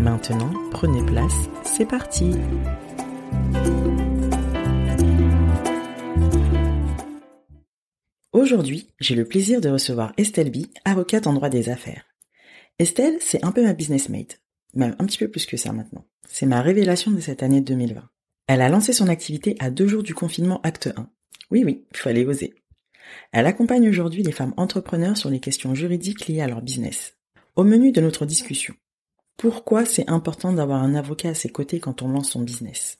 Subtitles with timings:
[0.00, 2.30] Maintenant, prenez place, c'est parti
[8.32, 12.04] Aujourd'hui, j'ai le plaisir de recevoir Estelle B, avocate en droit des affaires.
[12.78, 14.40] Estelle, c'est un peu ma business mate,
[14.74, 16.06] même un petit peu plus que ça maintenant.
[16.28, 18.08] C'est ma révélation de cette année 2020.
[18.46, 21.10] Elle a lancé son activité à deux jours du confinement acte 1.
[21.50, 22.54] Oui oui, il fallait oser.
[23.32, 27.16] Elle accompagne aujourd'hui les femmes entrepreneurs sur les questions juridiques liées à leur business.
[27.56, 28.74] Au menu de notre discussion,
[29.38, 32.98] pourquoi c'est important d'avoir un avocat à ses côtés quand on lance son business?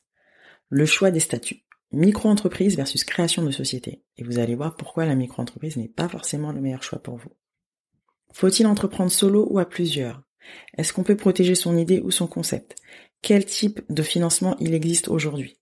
[0.68, 1.64] Le choix des statuts.
[1.90, 4.04] Micro-entreprise versus création de société.
[4.16, 7.32] Et vous allez voir pourquoi la micro-entreprise n'est pas forcément le meilleur choix pour vous.
[8.32, 10.22] Faut-il entreprendre solo ou à plusieurs?
[10.76, 12.76] Est-ce qu'on peut protéger son idée ou son concept?
[13.20, 15.58] Quel type de financement il existe aujourd'hui?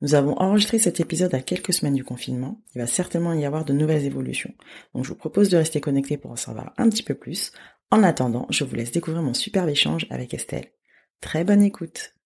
[0.00, 2.62] Nous avons enregistré cet épisode à quelques semaines du confinement.
[2.74, 4.54] Il va certainement y avoir de nouvelles évolutions.
[4.94, 7.52] Donc je vous propose de rester connecté pour en savoir un petit peu plus.
[7.94, 10.66] En attendant, je vous laisse découvrir mon superbe échange avec Estelle.
[11.20, 12.16] Très bonne écoute.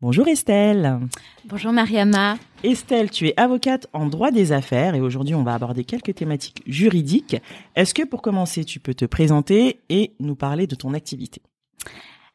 [0.00, 0.98] Bonjour Estelle.
[1.44, 2.38] Bonjour Mariama.
[2.64, 6.62] Estelle, tu es avocate en droit des affaires et aujourd'hui on va aborder quelques thématiques
[6.64, 7.36] juridiques.
[7.74, 11.42] Est-ce que pour commencer tu peux te présenter et nous parler de ton activité?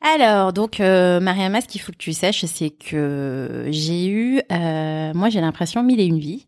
[0.02, 5.14] Alors, donc, euh, Mariama, ce qu'il faut que tu saches, c'est que j'ai eu, euh,
[5.14, 6.48] moi j'ai l'impression, mille et une vies,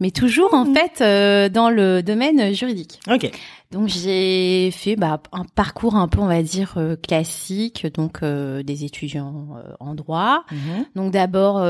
[0.00, 3.00] mais toujours en fait euh, dans le domaine juridique.
[3.10, 3.30] Ok.
[3.70, 8.62] Donc j'ai fait bah, un parcours un peu, on va dire, euh, classique, donc euh,
[8.62, 10.44] des étudiants euh, en droit.
[10.52, 10.86] Mhm.
[10.94, 11.62] Donc d'abord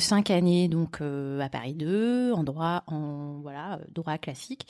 [0.00, 4.66] cinq années donc à Paris 2 en droit, en voilà droit classique.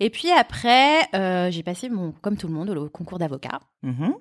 [0.00, 1.10] Et puis après
[1.50, 3.60] j'ai passé mon comme tout le monde le concours d'avocat.
[3.82, 4.14] Mhm.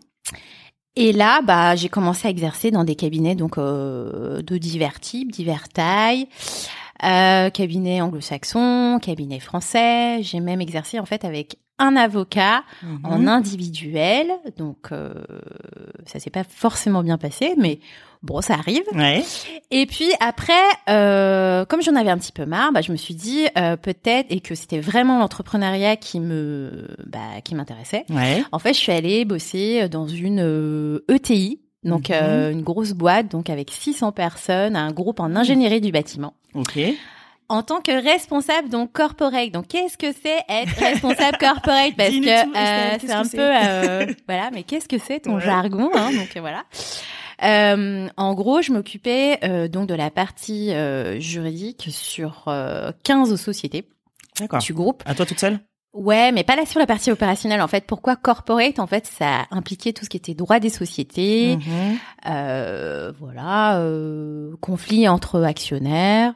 [0.96, 5.32] Et là, bah, j'ai commencé à exercer dans des cabinets donc euh, de divers types,
[5.32, 6.28] divers tailles,
[7.04, 10.20] euh, cabinet anglo-saxon, cabinet français.
[10.24, 13.00] J'ai même exercé en fait avec un avocat Mhm.
[13.04, 14.28] en individuel.
[14.58, 15.14] Donc euh,
[16.06, 17.80] ça s'est pas forcément bien passé, mais
[18.24, 18.84] bon, ça arrive.
[18.94, 19.24] Ouais.
[19.72, 20.54] Et puis après,
[20.90, 24.28] euh, comme j'en avais un petit peu marre, bah, je me suis dit euh, peut-être
[24.30, 28.06] et que c'était vraiment l'entrepreneuriat qui me, bah, qui m'intéressait.
[28.10, 28.44] Ouais.
[28.52, 33.30] En fait, je suis allée bosser dans une euh, ETI, donc euh, une grosse boîte,
[33.30, 36.34] donc avec 600 personnes, un groupe en ingénierie du bâtiment.
[36.54, 36.80] Ok.
[37.48, 41.94] En tant que responsable donc corporate, donc qu'est-ce que c'est être responsable corporate?
[41.98, 45.42] Parce que euh, c'est un peu euh, voilà, mais qu'est-ce que c'est ton Ouais.
[45.42, 46.64] jargon hein, Donc euh, voilà.
[47.44, 53.36] Euh, en gros, je m'occupais euh, donc de la partie euh, juridique sur euh, 15
[53.36, 53.88] sociétés
[54.40, 54.60] D'accord.
[54.60, 55.04] du groupe.
[55.06, 55.60] À toi toute seule?
[55.94, 57.62] Ouais, mais pas là sur la partie opérationnelle.
[57.62, 58.80] En fait, pourquoi corporate?
[58.80, 61.98] En fait, ça impliquait tout ce qui était droit des sociétés, Mhm.
[62.28, 66.34] euh, voilà, euh, conflit entre actionnaires,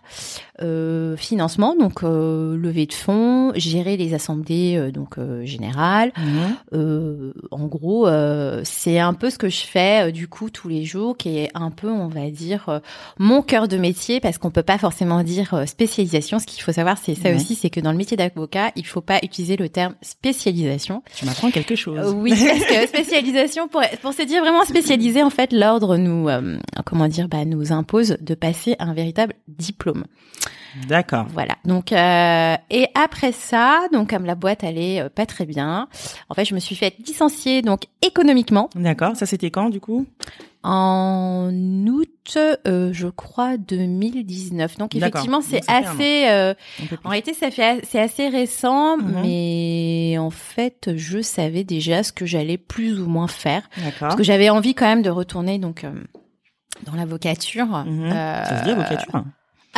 [0.61, 6.11] euh, financement, donc euh, levée de fonds, gérer les assemblées euh, donc euh, générales.
[6.17, 6.55] Mhm.
[6.73, 10.67] Euh, en gros, euh, c'est un peu ce que je fais euh, du coup tous
[10.67, 12.79] les jours, qui est un peu, on va dire, euh,
[13.17, 16.39] mon cœur de métier, parce qu'on peut pas forcément dire spécialisation.
[16.39, 17.35] Ce qu'il faut savoir, c'est ça Ouais.
[17.35, 21.03] aussi, c'est que dans le métier d'avocat, il faut pas utiliser le terme spécialisation.
[21.15, 22.13] Tu m'apprends quelque chose.
[22.15, 26.57] Oui, parce que spécialisation, pour, pour se dire vraiment spécialisé, en fait, l'ordre nous, euh,
[26.85, 30.05] comment dire, bah, nous impose de passer un véritable diplôme.
[30.87, 31.25] D'accord.
[31.33, 31.55] Voilà.
[31.65, 35.87] Donc, euh, et après ça, donc comme la boîte allait euh, pas très bien,
[36.29, 39.15] en fait, je me suis fait licencier donc économiquement D'accord.
[39.15, 40.05] Ça c'était quand du coup?
[40.61, 41.51] En
[41.87, 42.37] août,
[42.67, 44.77] euh, je crois 2019.
[44.77, 46.25] Donc effectivement, c'est assez.
[47.03, 49.21] en réalité, ça fait c'est assez récent, Mhm.
[49.23, 53.99] mais en fait, je savais déjà ce que j'allais plus ou moins faire, D'accord.
[54.01, 55.85] parce que j'avais envie quand même de retourner donc
[56.85, 57.65] dans l'avocature.
[57.85, 58.11] Mhm.
[58.11, 59.23] Euh, Ça se dit avocature?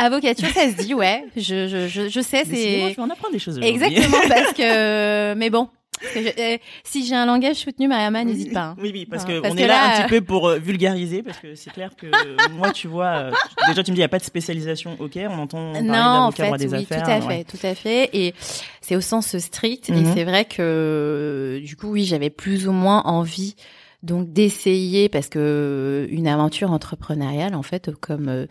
[0.02, 1.24] Avocature, ça se dit, ouais.
[1.36, 3.58] Je je je, je sais, c'est tu en apprends des choses.
[3.62, 5.68] exactement parce que, mais bon.
[6.16, 8.60] euh, si j'ai un langage soutenu, Mariama, n'hésite pas.
[8.60, 8.76] Hein.
[8.80, 11.72] Oui, oui, parce qu'on est là, un petit peu pour euh, vulgariser, parce que c'est
[11.72, 12.06] clair que
[12.50, 13.30] moi, tu vois,
[13.68, 15.94] déjà tu me dis il n'y a pas de spécialisation, ok, on entend parler non,
[15.94, 17.04] en fait, des oui, affaires.
[17.04, 18.34] Tout à fait, tout à fait, et
[18.80, 20.12] c'est au sens strict, et mhm.
[20.14, 23.54] c'est vrai que du coup, oui, j'avais plus ou moins envie
[24.02, 28.48] donc d'essayer parce que une aventure entrepreneuriale en fait comme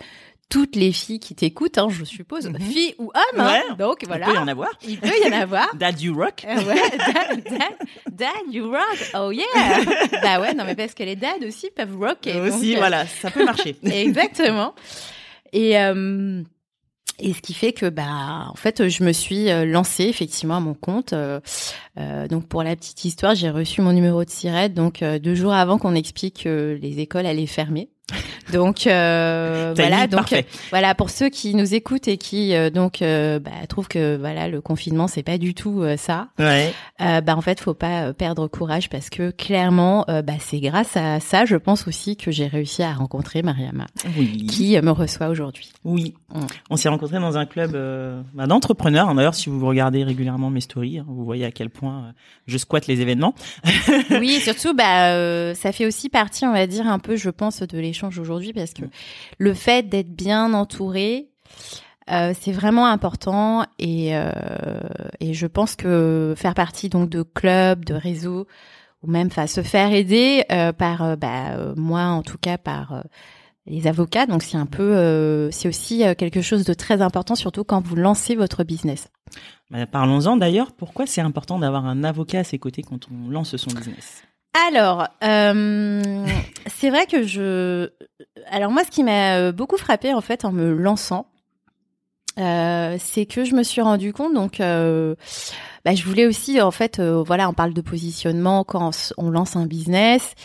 [0.51, 3.39] toutes les filles qui t'écoutent, hein, je suppose, mm filles ou hommes.
[3.39, 3.61] Hein.
[3.79, 4.27] donc voilà.
[4.27, 4.69] Il peut y en avoir.
[4.85, 5.75] Il peut y en avoir.
[5.75, 6.45] dad you rock.
[6.45, 7.41] Euh, ouais, dad,
[8.11, 9.11] dad, you rock.
[9.15, 9.45] Oh yeah.
[10.21, 12.39] bah ouais, non mais parce que les dads aussi peuvent rocker.
[12.41, 13.77] Aussi, euh, voilà, ça peut marcher.
[13.83, 14.75] Exactement.
[15.53, 16.43] Et euh,
[17.19, 20.73] et ce qui fait que bah en fait je me suis lancée effectivement à mon
[20.73, 21.13] compte.
[21.13, 21.39] Euh,
[22.27, 25.77] donc pour la petite histoire, j'ai reçu mon numéro de sirette donc deux jours avant
[25.77, 27.89] qu'on explique que les écoles allaient fermer.
[28.51, 33.01] Donc euh, voilà, donc euh, voilà pour ceux qui nous écoutent et qui euh, donc
[33.01, 36.27] euh, bah, trouvent que voilà le confinement c'est pas du tout ça.
[36.37, 36.73] Ouais.
[36.99, 41.45] bah en fait faut pas perdre courage parce que clairement bah c'est grâce à ça
[41.45, 43.87] je pense aussi que j'ai réussi à rencontrer Mariama
[44.17, 44.45] oui.
[44.47, 45.71] qui me reçoit aujourd'hui.
[45.83, 46.13] Oui.
[46.33, 46.39] Mm.
[46.69, 47.71] On s'est rencontrés dans un club
[48.33, 49.13] bah, d'entrepreneurs.
[49.15, 52.13] D'ailleurs si vous regardez régulièrement mes stories, hein, vous voyez à quel point
[52.47, 53.33] je squatte les événements.
[54.11, 57.77] oui surtout bah ça fait aussi partie on va dire un peu je pense de
[58.19, 58.83] aujourd'hui parce que
[59.37, 61.29] le fait d'être bien entouré,
[62.09, 64.31] euh, c'est vraiment important et, euh,
[65.19, 68.47] et je pense que faire partie donc de clubs, de réseaux
[69.03, 73.03] ou même enfin se faire aider euh, par bah, moi en tout cas par
[73.67, 77.85] les avocats donc c'est un peu c'est aussi quelque chose de très important surtout quand
[77.85, 79.07] vous lancez votre business.
[79.69, 83.55] Bah, parlons-en d'ailleurs pourquoi c'est important d'avoir un avocat à ses côtés quand on lance
[83.55, 84.23] son business?
[84.53, 86.25] Alors, euh,
[86.67, 87.89] c'est vrai que je.
[88.47, 91.30] Alors moi, ce qui m'a euh, beaucoup frappé en fait en me lançant,
[92.41, 94.33] euh, c'est que je me suis rendu compte.
[94.33, 95.15] Donc, euh,
[95.85, 99.55] bah, je voulais aussi en fait, euh, voilà, on parle de positionnement quand on lance
[99.55, 100.35] un business,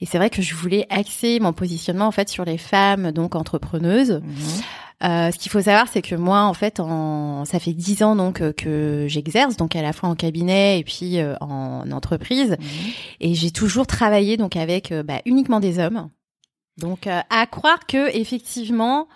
[0.00, 3.34] et c'est vrai que je voulais axer mon positionnement en fait sur les femmes donc
[3.34, 4.20] entrepreneuses.
[4.22, 4.62] Mhm.
[5.02, 8.14] Euh, ce qu'il faut savoir, c'est que moi, en fait, en, ça fait dix ans
[8.14, 12.50] donc euh, que j'exerce, donc à la fois en cabinet et puis euh, en entreprise,
[12.50, 12.92] mhm.
[13.20, 16.08] et j'ai toujours travaillé donc avec bah, uniquement des hommes.
[16.78, 19.06] Donc à croire que effectivement,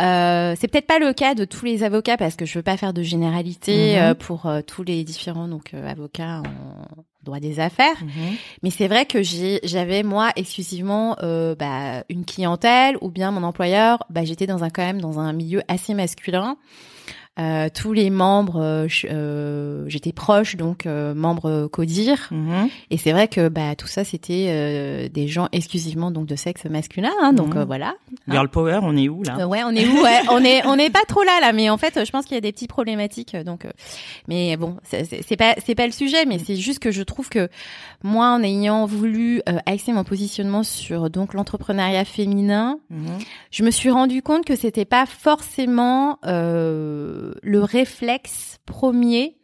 [0.00, 2.76] euh, c'est peut-être pas le cas de tous les avocats parce que je veux pas
[2.76, 4.14] faire de généralité mhm.
[4.14, 8.00] pour tous les différents donc avocats en droit des affaires.
[8.00, 8.36] Mhm.
[8.62, 14.04] Mais c'est vrai que j'avais moi exclusivement euh, bah, une clientèle ou bien mon employeur,
[14.10, 16.56] bah, j'étais dans un quand même dans un milieu assez masculin.
[17.40, 22.68] Euh, tous les membres, euh, euh j'étais proche donc euh, membre Codir, mhm.
[22.92, 26.64] et c'est vrai que bah tout ça c'était euh, des gens exclusivement donc de sexe
[26.66, 27.64] masculin, hein, donc mhm.
[27.64, 27.96] voilà.
[28.28, 29.48] Girl power, on est où là?
[29.48, 31.76] Ouais, on est où ouais, On est on n'est pas trop là là, mais en
[31.76, 33.66] fait je pense qu'il y a des petites problématiques, donc
[34.28, 37.48] mais bon c'est pas c'est pas le sujet, mais c'est juste que je trouve que
[38.04, 43.18] moi en ayant voulu axer mon positionnement sur donc l'entrepreneuriat féminin, mhm.
[43.50, 49.36] je me suis rendu compte que c'était pas forcément euh, le réflexe premier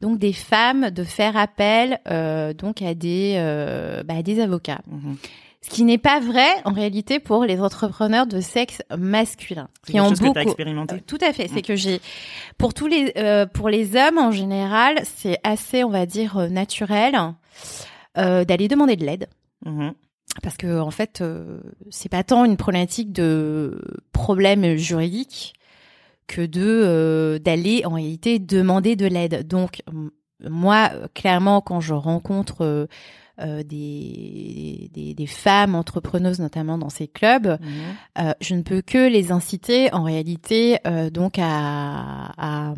[0.00, 4.80] donc des femmes de faire appel euh, donc à des euh, bah, des avocats.
[4.86, 5.16] Mhm.
[5.62, 10.10] Ce qui n'est pas vrai en réalité pour les entrepreneurs de sexe masculin qui ont
[10.10, 10.94] beaucoup expérimenté.
[10.94, 12.00] Euh, tout à fait, c'est que j'ai
[12.56, 13.12] pour tous les
[13.52, 17.14] pour les hommes en général, c'est assez on va dire naturel
[18.16, 19.28] d'aller demander de l'aide.
[19.66, 19.92] Mhm.
[20.42, 21.22] Parce que en fait,
[21.90, 23.82] c'est pas tant une problématique de
[24.12, 25.52] problème juridique,
[26.30, 29.48] que de euh, d'aller en réalité demander de l'aide.
[29.48, 29.82] Donc
[30.48, 32.86] moi, clairement, quand je rencontre euh,
[33.40, 37.58] euh, des, des, des, femmes entrepreneuses, notamment dans ces clubs,
[38.18, 42.74] euh, je ne peux que les inciter en réalité euh, donc à, à,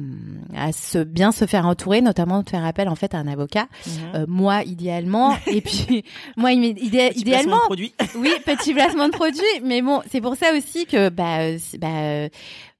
[0.57, 3.67] à, se bien se faire entourer, notamment de faire appel en fait à un avocat.
[4.15, 6.05] Euh, moi, idéalement, et puis
[6.37, 9.43] moi, idé idéalement, oui, petit placement de produit.
[9.65, 12.29] Mais bon, c'est pour ça aussi que bah, bah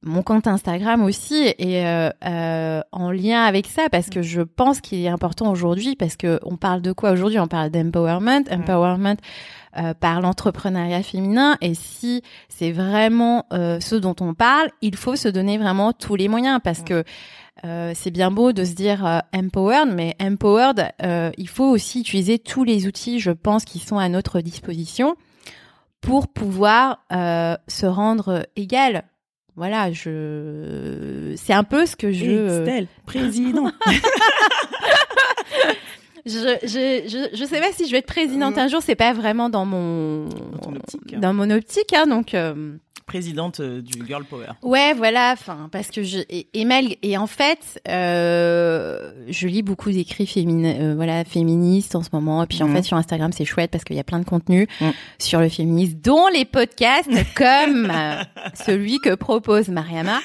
[0.05, 4.81] mon compte Instagram aussi est euh, euh, en lien avec ça parce que je pense
[4.81, 7.39] qu'il est important aujourd'hui parce que on parle de quoi aujourd'hui?
[7.39, 9.17] On parle d'empowerment, empowerment
[9.79, 15.17] euh, par l'entrepreneuriat féminin et si c'est vraiment euh, ce dont on parle, il faut
[15.17, 17.05] se donner vraiment tous les moyens parce que
[17.95, 20.91] c'est bien beau de se dire empowered, mais empowered,
[21.39, 25.15] il faut aussi utiliser tous les outils, je pense, qui sont à notre disposition
[26.01, 29.05] pour pouvoir se rendre égal
[29.57, 33.71] voilà, je c'est un peu ce que je Estelle, président.
[36.25, 39.13] je, je, je, je sais pas si je vais être présidente un jour, c'est pas
[39.13, 40.25] vraiment dans mon
[40.63, 41.21] dans, optique.
[41.21, 44.47] dans mon optique hein, donc euh, présidente euh, du Girl Power.
[44.63, 45.33] Ouais, voilà.
[45.33, 50.75] Enfin, parce que je et, et, et en fait, euh, je lis beaucoup d'écrits féminins,
[50.81, 52.43] euh, voilà, féministes en ce moment.
[52.43, 52.77] Et puis en Mhm.
[52.77, 54.93] fait, sur Instagram, c'est chouette parce qu'il y a plein de contenu Mhm.
[55.19, 58.23] sur le féminisme, dont les podcasts comme euh,
[58.55, 60.21] celui que propose Mariama.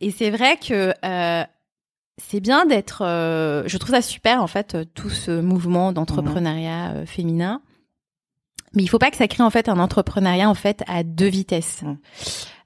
[0.00, 1.44] Et c'est vrai que euh,
[2.18, 3.02] c'est bien d'être.
[3.04, 7.60] euh, je trouve ça super en fait tout ce mouvement d'entrepreneuriat euh, féminin.
[8.74, 11.28] Mais il faut pas que ça crée en fait un entrepreneuriat en fait à deux
[11.28, 11.96] vitesses, Mm.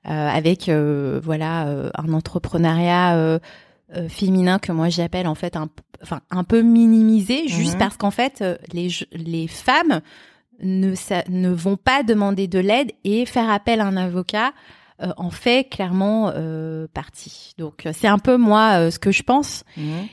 [0.09, 3.41] Euh, avec euh, voilà euh, un entrepreneuriat euh,
[3.97, 5.69] euh, féminin que moi j'appelle en fait un,
[6.01, 7.79] enfin un peu minimisé, juste Mhm.
[7.81, 10.01] parce qu'en fait euh, les les femmes
[10.63, 10.95] ne
[11.29, 14.53] ne vont pas demander de l'aide et faire appel à un avocat
[15.03, 17.53] euh, en fait clairement euh, partie.
[17.59, 19.63] Donc euh, c'est un peu moi euh, ce que je pense.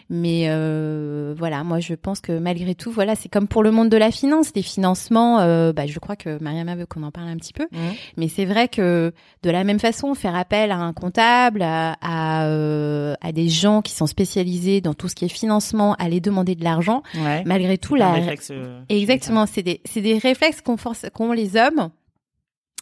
[0.10, 3.90] Mais euh, voilà, moi je pense que malgré tout, voilà, c'est comme pour le monde
[3.90, 5.40] de la finance, les financements.
[5.40, 7.68] euh, bah, je crois que Mariama veut qu'on en parle un petit peu.
[7.72, 7.80] Mhm.
[8.18, 9.14] Mais c'est vrai que
[9.44, 13.82] de la même façon, faire appel à un comptable, à, à, euh, à des gens
[13.82, 17.44] qui sont spécialisés dans tout ce qui est financement, aller demander de l'argent, Ouais.
[17.46, 18.52] malgré tout, la réflexe,
[18.90, 21.90] exactement, c'est des c'est des réflexes qu'ont les hommes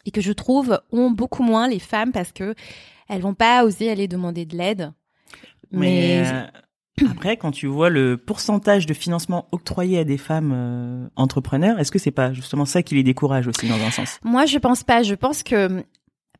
[0.06, 2.56] et que je trouve ont beaucoup moins les femmes parce que
[3.10, 4.94] elles vont pas oser aller demander de l'aide.
[5.72, 6.44] Mais euh,
[7.10, 11.92] après, quand tu vois le pourcentage de financement octroyé à des femmes euh, entrepreneurs, est-ce
[11.92, 14.20] que c'est pas justement ça qui les décourage aussi dans un sens?
[14.24, 15.04] Moi, je pense pas.
[15.04, 15.84] Je pense que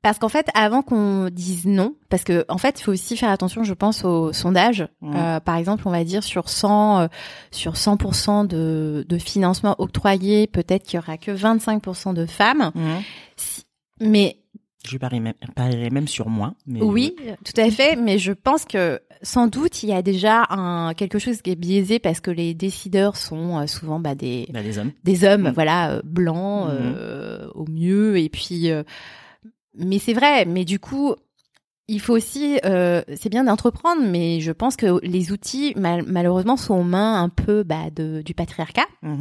[0.02, 3.30] parce qu'en fait, avant qu'on dise non, parce que en fait, il faut aussi faire
[3.30, 4.88] attention, je pense, au sondage.
[5.02, 5.16] Mhm.
[5.16, 7.08] Euh, par exemple, on va dire sur 100 euh,
[7.52, 12.72] sur 100% de, de financement octroyé, peut-être qu'il y aura que 25% de femmes.
[13.38, 13.64] Si-
[14.00, 14.38] Mais
[14.88, 16.56] Je parierais même, parierais même sur moi.
[16.66, 17.16] Mais oui,
[17.46, 17.96] tout à fait.
[17.96, 21.56] Mais je pense que sans doute il y a déjà un quelque chose qui est
[21.56, 24.92] biaisé parce que les décideurs sont euh, souvent bah, des Bah, des hommes.
[25.04, 25.52] des hommes, Mm.
[25.54, 28.18] voilà, euh, blancs euh, au mieux.
[28.18, 28.82] Et puis, euh,
[29.76, 30.46] mais c'est vrai.
[30.46, 31.16] Mais du coup,
[31.88, 36.56] il faut aussi, euh, c'est bien d'entreprendre, mais je pense que les outils, mal- malheureusement,
[36.58, 38.86] sont aux mains un peu bah, de, du patriarcat.
[39.02, 39.20] Mhm.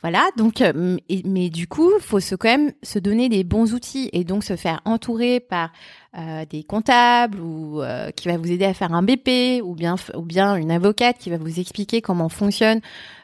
[0.00, 0.28] Voilà.
[0.36, 3.72] Donc, euh, m- et- mais du coup, faut se quand même se donner des bons
[3.74, 5.70] outils et donc se faire entourer par
[6.18, 9.94] euh, des comptables ou euh, qui va vous aider à faire un BP ou bien
[10.16, 12.80] ou bien une avocate qui va vous expliquer comment fonctionne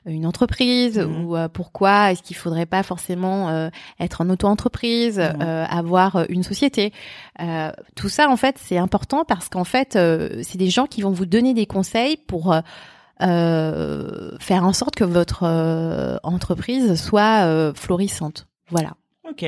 [0.07, 1.25] une entreprise Mhm.
[1.25, 6.43] ou euh, pourquoi est-ce qu'il faudrait pas forcément euh, être en auto-entreprise, euh, avoir une
[6.43, 6.93] société.
[7.41, 11.03] Euh, tout ça, en fait, c'est important parce qu'en fait, euh, c'est des gens qui
[11.03, 12.55] vont vous donner des conseils pour
[13.21, 18.47] faire en sorte que votre euh, entreprise soit euh, florissante.
[18.69, 18.95] Voilà.
[19.29, 19.45] Ok,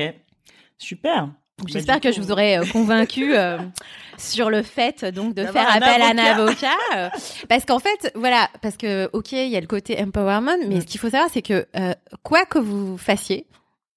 [0.77, 1.29] super.
[1.59, 3.57] Bah, J'espère que je vous aurai euh, convaincu euh,
[4.19, 6.67] sur le fait donc de faire appel à un avocat.
[6.95, 7.09] euh,
[7.49, 10.81] parce qu'en fait voilà parce que ok il y a le côté empowerment, mais Mm.
[10.81, 13.47] ce qu'il faut savoir c'est que euh, quoi que vous fassiez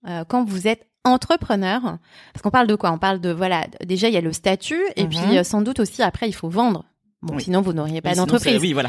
[0.08, 1.80] euh, quand vous êtes entrepreneur,
[2.32, 2.92] parce qu'on parle de quoi?
[2.92, 5.08] On parle de voilà déjà il y a le statut et Mhm.
[5.10, 6.84] puis euh, sans doute aussi après il faut vendre.
[7.20, 7.42] Bon Oui.
[7.44, 8.58] sinon vous n'auriez pas d'entreprise.
[8.58, 8.88] Oui, voilà.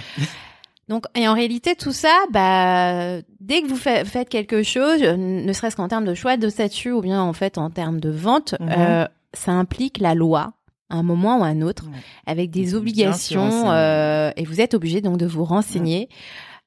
[0.92, 5.16] Donc, et en réalité, tout ça, bah, dès que vous fa- faites quelque chose, euh,
[5.16, 8.10] ne serait-ce qu'en termes de choix de statut ou bien en fait en termes de
[8.10, 8.70] vente, Mhm.
[8.78, 10.52] euh, ça implique la loi
[10.90, 11.98] à un moment ou à un autre, Ouais.
[12.26, 16.10] avec des obligations, euh, et vous êtes obligé donc de vous renseigner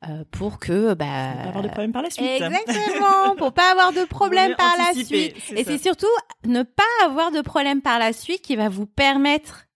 [0.09, 2.25] euh, pour que, bah, pas avoir de problème par la suite.
[2.27, 5.35] Exactement, pour pas avoir de problème par la suite.
[5.55, 6.07] Et c'est surtout
[6.47, 9.67] ne pas avoir de problème par la suite qui va vous permettre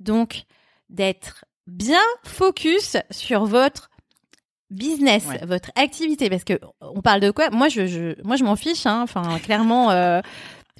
[0.00, 0.44] donc
[0.88, 3.90] d'être bien focus sur votre
[4.70, 5.40] business, Ouais.
[5.46, 7.50] votre activité parce que on parle de quoi?
[7.50, 10.20] Moi je, je moi je m'en fiche hein, enfin clairement euh,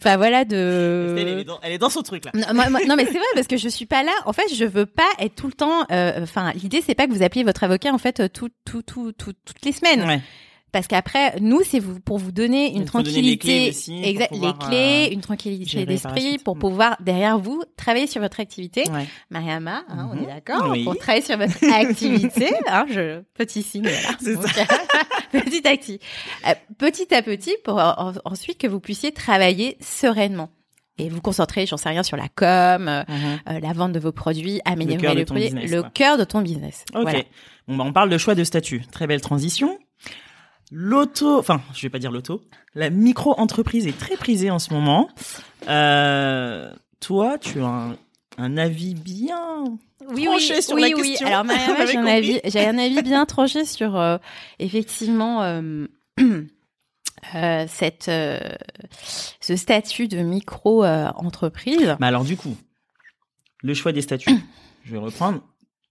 [0.00, 2.30] enfin voilà de elle, est dans, elle est dans son truc là.
[2.34, 4.12] non, moi- moi- non, mais c'est vrai parce que je suis pas là.
[4.24, 5.84] En fait, je veux pas être tout le temps.
[5.92, 8.82] euh, Enfin, l'idée c'est pas que vous appeliez votre avocat en fait euh, tout, tout,
[8.82, 10.02] tout, tout- toutes les semaines.
[10.06, 10.20] Ouais.
[10.72, 14.58] Parce qu'après, nous, c'est vous pour vous donner une donner les tranquillité, clés exact, pouvoir,
[14.58, 16.60] les clés, euh, une tranquillité d'esprit pour Mm.
[16.60, 18.84] pouvoir derrière vous travailler sur votre activité.
[18.90, 19.06] Ouais.
[19.30, 20.84] Mariama, hein, on est d'accord Oui.
[20.84, 24.16] Pour travailler sur votre activité, hein, je petit signe voilà.
[25.32, 25.98] Petit à petit,
[26.48, 30.50] Euh, petit à petit, pour en- ensuite que vous puissiez travailler sereinement
[30.98, 33.38] et vous concentrer, j'en sais rien, sur la com, euh, Mhm.
[33.48, 36.18] euh, la vente de vos produits, améliorer cœur de le ton prix, business, le cœur
[36.18, 36.84] de ton business.
[36.94, 37.02] Ok.
[37.02, 37.18] Voilà.
[37.68, 38.82] Bon, bah, on parle de choix de statut.
[38.92, 39.78] Très belle transition.
[40.74, 42.42] L'auto, enfin, je vais pas dire l'auto.
[42.74, 45.10] La micro-entreprise est très prisée en ce moment.
[45.68, 47.96] Euh, toi, tu as un,
[48.38, 49.64] un avis bien.
[50.08, 51.10] oui, tranché oui, sur oui, la oui.
[51.10, 51.26] question.
[51.26, 51.44] Alors,
[51.86, 54.16] j'ai un avis, j'ai un avis bien tranché sur euh,
[54.58, 55.86] effectivement euh,
[57.34, 58.10] euh, cette
[59.40, 61.96] ce statut de micro euh, entreprise.
[62.00, 62.56] Mais alors, du coup,
[63.62, 64.30] le choix des statuts.
[64.84, 65.40] je vais reprendre.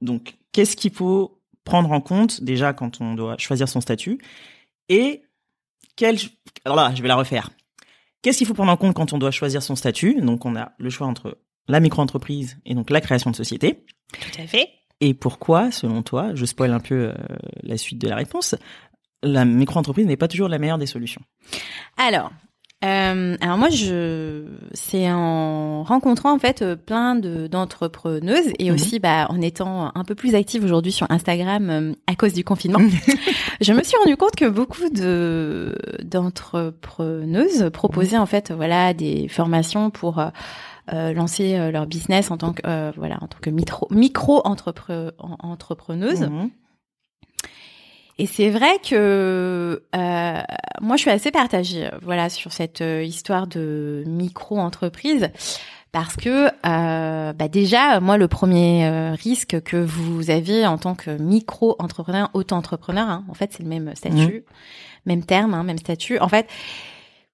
[0.01, 4.19] Donc, qu'est-ce qu'il faut prendre en compte déjà quand on doit choisir son statut?
[4.91, 5.23] Et
[5.95, 6.17] quel.
[6.65, 7.49] Alors là, je vais la refaire.
[8.21, 10.21] Qu'est-ce qu'il faut prendre en compte quand on doit choisir son statut?
[10.21, 13.85] Donc, on a le choix entre la micro-entreprise et donc la création de société.
[14.13, 14.69] Tout à fait.
[14.99, 17.13] Et pourquoi, selon toi, je spoil un peu euh,
[17.63, 18.55] la suite de la réponse,
[19.23, 21.21] la micro-entreprise n'est pas toujours la meilleure des solutions?
[21.97, 22.31] Alors,
[22.83, 28.75] euh, alors moi, je c'est en rencontrant en fait euh, plein de d'entrepreneuses et Mhm.
[28.75, 32.43] aussi bah en étant un peu plus active aujourd'hui sur Instagram euh, à cause du
[32.43, 32.79] confinement,
[33.61, 39.89] je me suis rendu compte que beaucoup de d'entrepreneuses proposaient en fait voilà des formations
[39.89, 42.61] pour euh, lancer leur business en tant que
[42.97, 46.21] voilà en tant que micro micro entrepreneuse.
[46.21, 46.49] Mhm.
[48.21, 50.41] Et c'est vrai que euh,
[50.79, 55.31] moi, je suis assez partagée, euh, voilà, sur cette euh, histoire de micro-entreprise,
[55.91, 60.93] parce que euh, bah déjà, moi, le premier euh, risque que vous avez en tant
[60.93, 64.45] que micro-entrepreneur, auto-entrepreneur, hein, en fait, c'est le même statut,
[65.07, 66.19] même terme, hein, même statut.
[66.19, 66.47] En fait,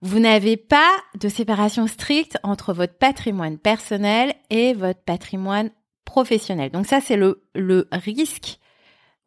[0.02, 5.70] vous n'avez pas de séparation stricte entre votre patrimoine personnel et votre patrimoine
[6.06, 6.72] professionnel.
[6.72, 8.60] Donc ça, c'est le, le risque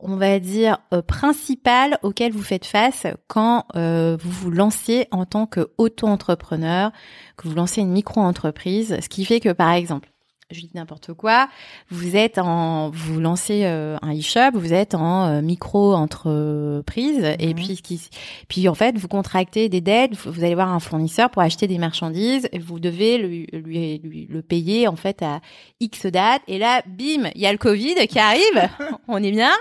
[0.02, 5.26] on va dire, euh, principal auquel vous faites face quand euh, vous vous lancez en
[5.26, 6.92] tant qu'auto-entrepreneur,
[7.36, 10.08] que vous lancez une micro-entreprise, ce qui fait que, par exemple,
[10.50, 11.48] je dis n'importe quoi,
[11.90, 17.54] vous êtes en, vous lancez euh, un e-shop, vous êtes en euh, micro-entreprise, et Mhm.
[17.54, 18.00] puis, ce qui,
[18.48, 21.66] puis en fait, vous contractez des dettes, vous, vous allez voir un fournisseur pour acheter
[21.66, 25.40] des marchandises, et vous devez lui, lui, lui- le payer en fait à
[25.80, 28.68] X date, et là, bim, il y a le Covid qui arrive,
[29.08, 29.52] on est bien,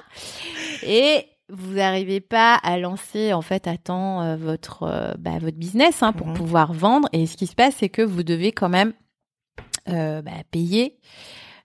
[0.84, 5.58] et vous n'arrivez pas à lancer en fait à temps euh, votre euh, bah, votre
[5.58, 6.34] business hein, pour Mhm.
[6.36, 7.10] pouvoir vendre.
[7.12, 8.94] Et ce qui se passe, c'est que vous devez quand même
[10.22, 10.98] bah, payer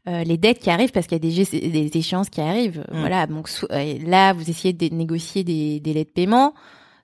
[0.08, 2.84] euh, les dettes qui arrivent parce qu'il y a des, des échéances qui arrivent.
[2.92, 3.00] Mhm.
[3.00, 6.54] Voilà, donc so- euh, là vous essayez de négocier des délais de paiement.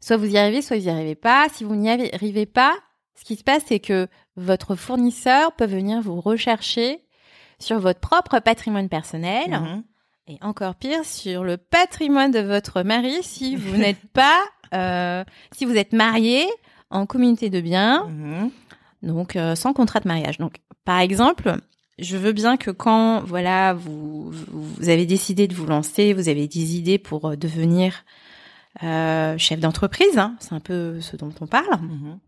[0.01, 1.47] Soit vous y arrivez, soit vous y arrivez pas.
[1.53, 2.75] Si vous n'y arri- arrivez pas,
[3.15, 7.01] ce qui se passe, c'est que votre fournisseur peut venir vous rechercher
[7.59, 9.51] sur votre propre patrimoine personnel.
[9.51, 9.83] Mhm.
[10.29, 14.41] Et encore pire, sur le patrimoine de votre mari si vous n'êtes pas,
[14.75, 16.47] euh, si vous êtes marié
[16.91, 18.51] en communauté de biens, Mhm.
[19.03, 20.39] Donc euh, sans contrat de mariage.
[20.39, 21.57] Donc, par exemple,
[21.99, 26.49] je veux bien que quand, voilà, vous, vous avez décidé de vous lancer, vous avez
[26.49, 28.05] des idées pour euh, devenir
[28.83, 32.19] euh, chef d'entreprise, hein, c'est un peu ce dont on parle Mhm.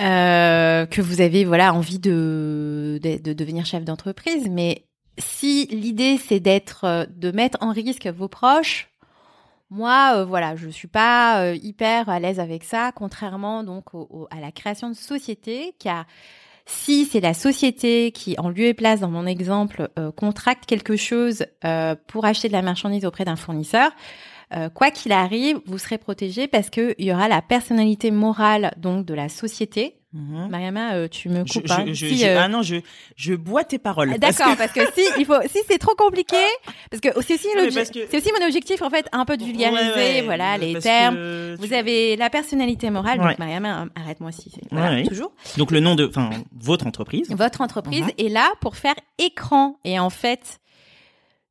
[0.00, 4.86] euh, que vous avez voilà envie de, de, de devenir chef d'entreprise, mais
[5.18, 8.88] si l'idée c'est d'être de mettre en risque vos proches,
[9.74, 14.28] moi euh, voilà je suis pas euh, hyper à l'aise avec ça, contrairement donc au-
[14.30, 16.06] à la création de société, car
[16.66, 20.96] si c'est la société qui, en lieu et place, dans mon exemple, euh, contracte quelque
[20.96, 23.90] chose euh, pour acheter de la marchandise auprès d'un fournisseur,
[24.74, 29.12] quoi qu'il arrive, vous serez protégé parce qu'il y aura la personnalité morale donc de
[29.12, 29.96] la société.
[30.14, 30.48] Mhm.
[30.48, 31.66] Mariama, euh, tu me coupes.
[31.66, 31.84] je- hein.
[31.88, 32.76] je- Si, je- euh, Ah non, je,
[33.16, 34.12] je bois tes paroles.
[34.14, 36.36] ah, parce D'accord, que- parce que si il faut, si c'est trop compliqué,
[36.88, 39.06] parce que c'est aussi, Non, mais l'obje- parce que- c'est aussi mon objectif en fait,
[39.10, 41.16] un peu de vulgariser, Ouais, ouais, voilà, les termes.
[41.16, 43.28] que Vous avez la personnalité morale, Ouais.
[43.30, 45.32] donc Mariama, hein, arrête-moi si voilà, toujours.
[45.56, 47.28] Donc le nom de, enfin, votre entreprise.
[47.30, 48.12] Votre entreprise Mhm.
[48.26, 50.60] est là pour faire écran et en fait,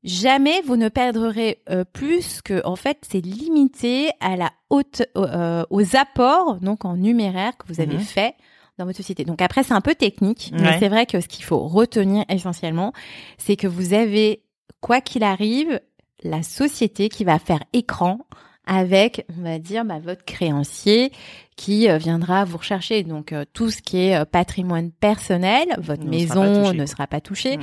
[0.04, 5.96] jamais vous ne perdrez euh, plus que en fait c'est limité à la haute aux
[5.96, 8.02] apports donc en numéraire que vous avez Mhm.
[8.02, 8.36] fait
[8.78, 9.24] dans votre société.
[9.26, 12.94] Donc après c'est un peu technique, mais c'est vrai que ce qu'il faut retenir essentiellement,
[13.38, 14.44] c'est que vous avez
[14.82, 15.80] quoi qu'il arrive
[16.24, 18.20] la société qui va faire écran
[18.66, 21.12] avec, on va dire, bah, votre créancier
[21.56, 23.04] qui euh, viendra vous rechercher.
[23.04, 27.22] Donc euh, tout ce qui est euh, patrimoine personnel, votre Ne maison ne sera pas
[27.22, 27.60] touchée.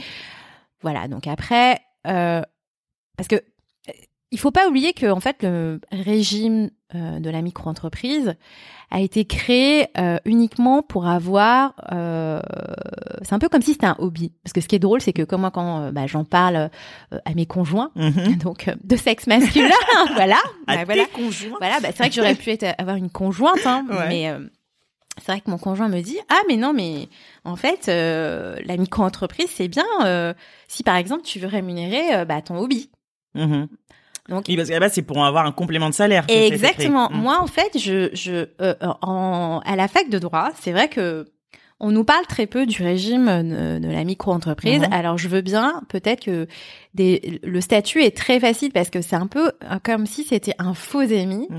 [0.82, 1.08] Voilà.
[1.08, 3.42] Donc après, parce que
[4.32, 8.34] il faut pas oublier que en fait le régime euh, de la micro-entreprise
[8.92, 11.74] a été créé euh, uniquement pour avoir.
[11.92, 12.40] euh,
[13.22, 14.32] c'est un peu comme si c'était un hobby.
[14.42, 16.70] Parce que ce qui est drôle, c'est que comme moi quand bah, j'en parle
[17.24, 18.36] à mes conjoints, Mhm.
[18.42, 19.68] donc de sexe masculin,
[20.14, 21.58] voilà, À bah, voilà, conjoints.
[21.58, 24.08] voilà, bah, c'est vrai que j'aurais pu être, avoir une conjointe, hein, Ouais.
[24.08, 24.32] mais
[25.18, 27.08] c'est vrai que mon conjoint me dit ah mais non mais
[27.44, 29.84] en fait la micro-entreprise c'est bien
[30.66, 32.90] si par exemple tu veux rémunérer bah, ton hobby.
[33.34, 33.68] Mhm.
[34.30, 36.24] Donc Oui, parce qu'à la base, c'est pour avoir un complément de salaire.
[36.28, 37.10] Exactement.
[37.10, 37.20] Mhm.
[37.20, 41.26] Moi, en fait, je, je, euh, en, à la fac de droit, c'est vrai que
[41.80, 44.82] on nous parle très peu du régime de, de la micro-entreprise.
[44.82, 44.92] Mhm.
[44.92, 46.46] Alors, je veux bien, peut-être que
[46.92, 50.54] des, le statut est très facile parce que c'est un peu euh, comme si c'était
[50.58, 51.46] un faux ami.
[51.48, 51.58] Mhm.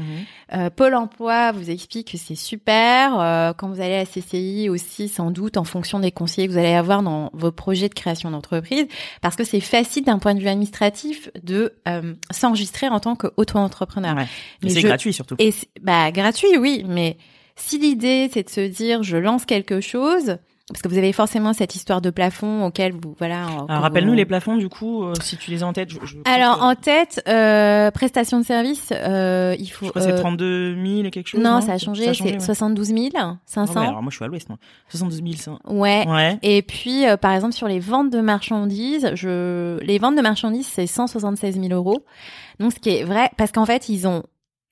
[0.54, 3.20] Euh, Pôle emploi vous explique que c'est super.
[3.20, 6.54] Euh, quand vous allez à la CCI aussi, sans doute, en fonction des conseillers que
[6.54, 8.86] vous allez avoir dans vos projets de création d'entreprise,
[9.22, 14.16] parce que c'est facile d'un point de vue administratif de euh, s'enregistrer en tant qu'auto-entrepreneur.
[14.16, 14.28] Ouais.
[14.62, 15.36] Mais c'est gratuit surtout.
[15.40, 17.18] Et bah gratuit, oui, mais
[17.56, 20.38] si l'idée c'est de se dire je lance quelque chose,
[20.72, 23.46] parce que vous avez forcément cette histoire de plafond auquel vous voilà.
[23.68, 25.90] Alors rappelle-nous les plafonds du coup, euh, si tu les as en tête.
[25.90, 29.88] Je, je Alors en tête, euh, prestation de service, euh, il faut.
[29.88, 31.42] Je crois que c'est 32 000 et quelque chose.
[31.42, 32.94] Non, ça a changé, c'est 72
[33.46, 33.80] 500.
[33.80, 34.58] ouais, alors moi je suis à l'ouest, moi.
[34.90, 35.60] 72 500.
[35.68, 36.08] Ouais.
[36.08, 36.40] Ouais.
[36.42, 40.88] Et puis par exemple sur les ventes de marchandises, je les ventes de marchandises c'est
[40.88, 42.06] 176 000 euros.
[42.60, 44.24] Donc ce qui est vrai, parce qu'en fait ils ont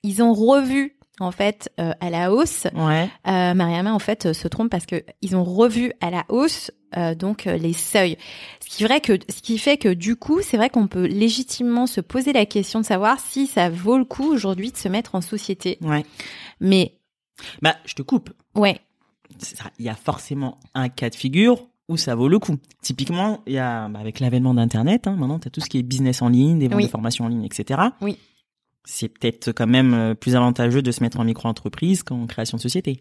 [0.02, 2.66] ils ont revu en fait euh, à la hausse.
[2.74, 3.08] Ouais.
[3.26, 6.70] Euh, Mariama en fait euh, se trompe parce que ils ont revu à la hausse
[6.96, 8.16] euh, donc les seuils.
[8.60, 11.86] Ce qui vrai que ce qui fait que du coup, c'est vrai qu'on peut légitimement
[11.86, 15.14] se poser la question de savoir si ça vaut le coup aujourd'hui de se mettre
[15.14, 15.78] en société.
[15.82, 16.04] Ouais.
[16.60, 16.94] Mais
[17.62, 18.30] Bah, je te coupe.
[18.56, 18.80] ouais,
[19.78, 22.56] Il y a forcément un cas de figure où ça vaut le coup.
[22.82, 25.78] Typiquement, il y a bah, avec l'avènement d'internet, hein, maintenant tu as tout ce qui
[25.78, 26.84] est business en ligne, des ventes Oui.
[26.84, 27.80] de formation en ligne, etc.
[28.00, 28.16] Oui.
[28.84, 32.62] C'est peut-être quand même euh, plus avantageux de se mettre en micro-entreprise qu'en création de
[32.62, 33.00] société.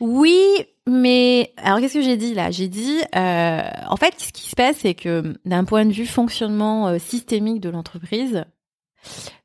[0.00, 0.38] Oui,
[0.86, 2.50] mais alors qu'est-ce que j'ai dit là?
[2.50, 6.06] J'ai dit, euh, en fait, ce qui se passe, c'est que d'un point de vue
[6.06, 8.44] fonctionnement euh, systémique de l'entreprise,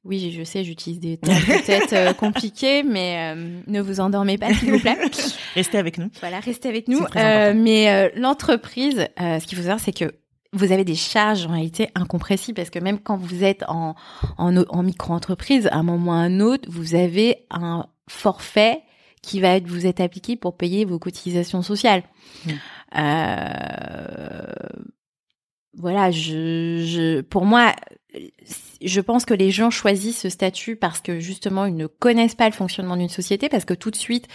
[0.03, 4.71] oui, je sais, j'utilise des termes peut-être euh, compliqués, mais ne vous endormez pas, s'il
[4.71, 4.97] vous plaît.
[5.55, 6.09] Restez avec nous.
[6.19, 7.03] Voilà, restez avec nous.
[7.15, 10.13] Mais l'entreprise, ce qu'il faut savoir, c'est que
[10.53, 13.95] vous avez des charges en réalité incompressibles parce que même quand vous êtes en,
[14.37, 18.83] en, en micro-entreprise, à un moment ou à un autre, vous avez un forfait
[19.21, 22.03] qui va être, vous être appliqué pour payer vos cotisations sociales.
[22.45, 22.51] Mm.
[22.97, 24.53] Euh,
[25.75, 27.73] voilà, je, je, pour moi,
[28.81, 32.47] je pense que les gens choisissent ce statut parce que justement ils ne connaissent pas
[32.47, 34.27] le fonctionnement d'une société, parce que tout de suite,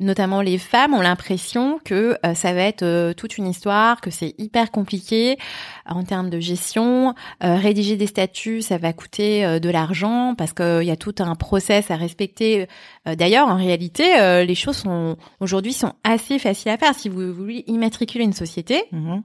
[0.00, 4.10] notamment les femmes, ont l'impression que euh, ça va être euh, toute une histoire, que
[4.10, 7.14] c'est hyper compliqué euh, en termes de gestion.
[7.40, 11.90] Rédiger des statuts, ça va coûter de l'argent parce qu'il y a tout un process
[11.90, 12.66] à respecter.
[13.06, 14.04] D'ailleurs, en réalité,
[14.44, 16.94] les choses sont aujourd'hui sont assez faciles à faire.
[16.94, 19.22] Si vous voulez immatriculer une société, Mhm.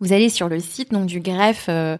[0.00, 1.96] Vous allez sur le site donc du greffe euh,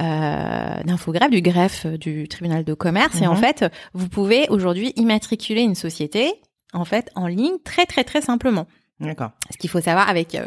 [0.00, 3.40] euh, d'infogreffe du greffe euh, du tribunal de commerce et en Mhm.
[3.40, 6.32] fait vous pouvez aujourd'hui immatriculer une société
[6.72, 8.66] en fait en ligne très très très simplement.
[9.00, 9.30] D'accord.
[9.50, 10.46] Ce qu'il faut savoir avec euh,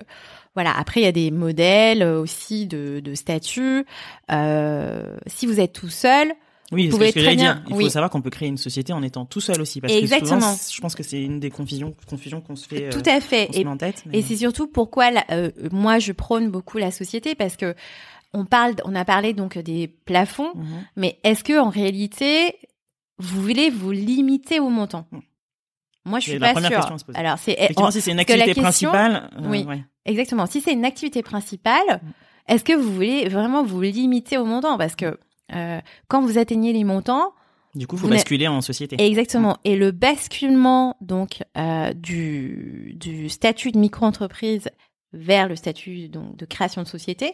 [0.56, 3.86] voilà après il y a des modèles aussi de, de statut.
[4.32, 6.32] Euh, si vous êtes tout seul,
[6.72, 7.64] Oui, c'est ce que j'allais dire.
[7.70, 9.80] Il faut savoir qu'on peut créer une société en étant tout seul aussi.
[9.80, 10.36] Parce Exactement.
[10.38, 12.90] que souvent, je pense que c'est une des confusions, confusions qu'on se fait.
[12.90, 13.50] tout euh, à fait.
[13.54, 17.74] Et mais- c'est surtout pourquoi la- euh, moi je prône beaucoup la société parce que
[18.34, 20.66] on parle, on a parlé donc des plafonds, Mhm.
[20.98, 22.56] mais est-ce que en réalité
[23.18, 25.06] vous voulez vous limiter au montant?
[25.12, 25.20] Hmm.
[26.06, 26.80] Moi je suis la pas première sûre.
[26.80, 27.18] question à se poser.
[27.18, 29.64] Alors c'est Effectivement, en- si c'est une activité question- principale, euh, Oui.
[29.64, 29.84] ouais.
[30.06, 30.46] exactement.
[30.46, 32.02] Si c'est une activité principale,
[32.48, 34.78] est-ce que vous voulez vraiment vous limiter au montant?
[34.78, 35.18] Parce que
[36.08, 37.34] quand vous atteignez les montants,
[37.76, 38.96] Du coup, Vous basculer en société.
[39.00, 39.58] Exactement.
[39.64, 44.70] Et le basculement donc euh, du, du statut de micro-entreprise
[45.14, 47.34] vers le statut donc de création de société,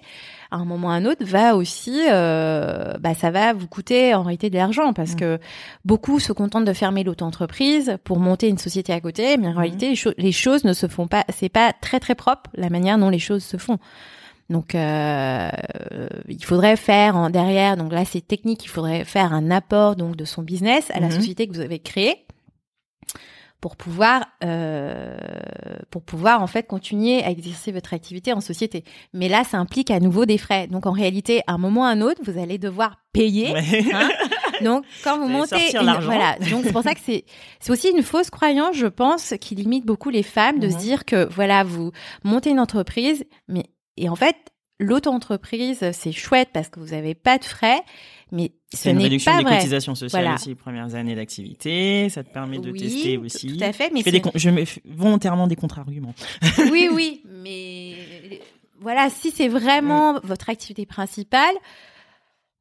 [0.51, 4.13] à un moment ou à un autre, va aussi, euh, bah, ça va vous coûter
[4.13, 5.19] en réalité de l'argent parce Mm.
[5.19, 5.39] que
[5.83, 9.57] beaucoup se contentent de fermer l'auto-entreprise pour monter une société à côté, mais en Mhm.
[9.57, 12.69] réalité, les, cho- les choses ne se font pas, c'est pas très très propre la
[12.69, 13.79] manière dont les choses se font.
[14.49, 15.49] Donc, euh,
[16.27, 17.77] il faudrait faire en derrière.
[17.77, 18.65] Donc là, c'est technique.
[18.65, 21.13] Il faudrait faire un apport donc de son business à la Mhm.
[21.13, 22.25] société que vous avez créée
[23.61, 25.15] pour pouvoir euh,
[25.89, 28.83] pour pouvoir en fait continuer à exercer votre activité en société.
[29.13, 30.67] Mais là, ça implique à nouveau des frais.
[30.67, 33.53] Donc en réalité, à un moment ou à un autre, vous allez devoir payer.
[33.53, 33.85] Ouais.
[33.93, 34.09] hein.
[34.61, 36.35] Donc quand vous montez, une- voilà.
[36.51, 37.23] Donc c'est pour ça que c'est
[37.61, 40.73] c'est aussi une fausse croyance, je pense, qui limite beaucoup les femmes de Mhm.
[40.73, 41.91] se dire que voilà, vous
[42.25, 43.63] montez une entreprise, mais
[43.97, 44.35] et en fait
[44.79, 47.81] l'auto-entreprise c'est chouette parce que vous n'avez pas de frais,
[48.31, 49.57] mais ce C'est une n'est réduction pas des vrai.
[49.57, 50.35] cotisations sociales Voilà.
[50.35, 52.09] aussi les premières années d'activité.
[52.09, 53.57] Ça te permet de Oui, tester aussi.
[53.57, 56.15] tout à fait, mais je, fais des je mets volontairement des contre-arguments.
[56.71, 57.95] oui, oui, mais
[58.79, 61.53] voilà, si c'est vraiment votre activité principale,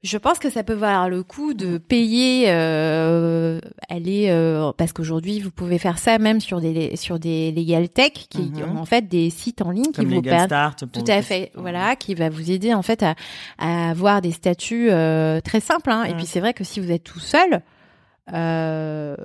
[0.03, 5.39] je pense que ça peut valoir le coup de payer, euh, aller euh, parce qu'aujourd'hui
[5.41, 8.63] vous pouvez faire ça même sur des sur des legal tech qui Mhm.
[8.77, 10.51] ont en fait des sites en ligne qui vous permettent
[10.93, 13.15] tout à fait, voilà, qui va vous aider en fait à,
[13.59, 15.91] à avoir des statuts euh, très simples.
[15.91, 16.05] Hein.
[16.05, 16.17] Et Mm.
[16.17, 17.63] puis c'est vrai que si vous êtes tout seul,
[18.33, 19.17] euh,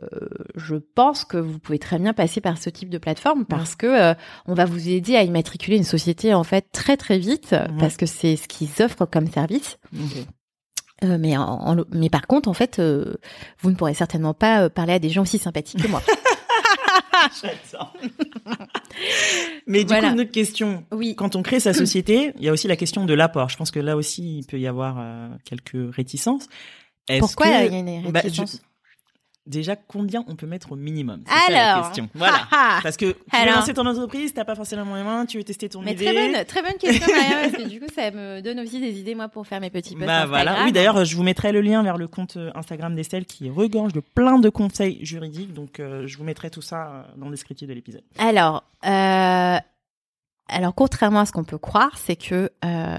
[0.55, 3.85] je pense que vous pouvez très bien passer par ce type de plateforme parce que
[3.87, 4.13] euh,
[4.47, 7.77] on va vous aider à immatriculer une société en fait très très vite Mhm.
[7.79, 9.77] parce que c'est ce qu'ils offrent comme service.
[11.03, 13.15] Euh, mais en, en- mais par contre en fait, euh,
[13.61, 16.01] vous ne pourrez certainement pas euh, parler à des gens aussi sympathiques que moi.
[17.41, 17.93] J'adore.
[19.67, 20.07] Mais du Voilà.
[20.09, 20.83] coup, une autre question.
[20.91, 21.15] oui.
[21.15, 23.49] Quand on crée sa société, il y a aussi la question de l'apport.
[23.49, 24.97] Je pense que là aussi, il peut y avoir
[25.43, 26.47] quelques réticences.
[27.19, 28.61] Pourquoi que- il y a une Bah, je- réticence?
[29.47, 31.23] Déjà, combien on peut mettre au minimum?
[31.25, 32.09] C'est ça la Alors, question.
[32.13, 32.33] Voilà.
[32.51, 32.79] haha.
[32.83, 35.69] Parce que tu veux lancer ton entreprise, t'as pas forcément les moyens, tu veux tester
[35.69, 36.05] ton Mais idée.
[36.05, 38.99] très bonne, très bonne question, Maria, parce que du coup, ça me donne aussi des
[38.99, 40.63] idées, moi, pour faire mes petits posts Bah voilà.
[40.65, 43.93] Oui, d'ailleurs, je vous mettrai le lien vers le compte euh, Instagram d'Estelle qui regorge
[43.93, 45.53] de plein de conseils juridiques.
[45.53, 48.03] Donc, euh, je vous mettrai tout ça euh, dans le descriptif de l'épisode.
[48.19, 49.57] Alors, euh,
[50.49, 52.97] alors contrairement à ce qu'on peut croire, c'est que euh,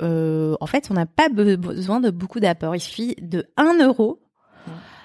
[0.00, 2.74] euh, en fait, on n'a pas be- besoin de beaucoup d'apports.
[2.76, 4.20] Il suffit de 1 euro.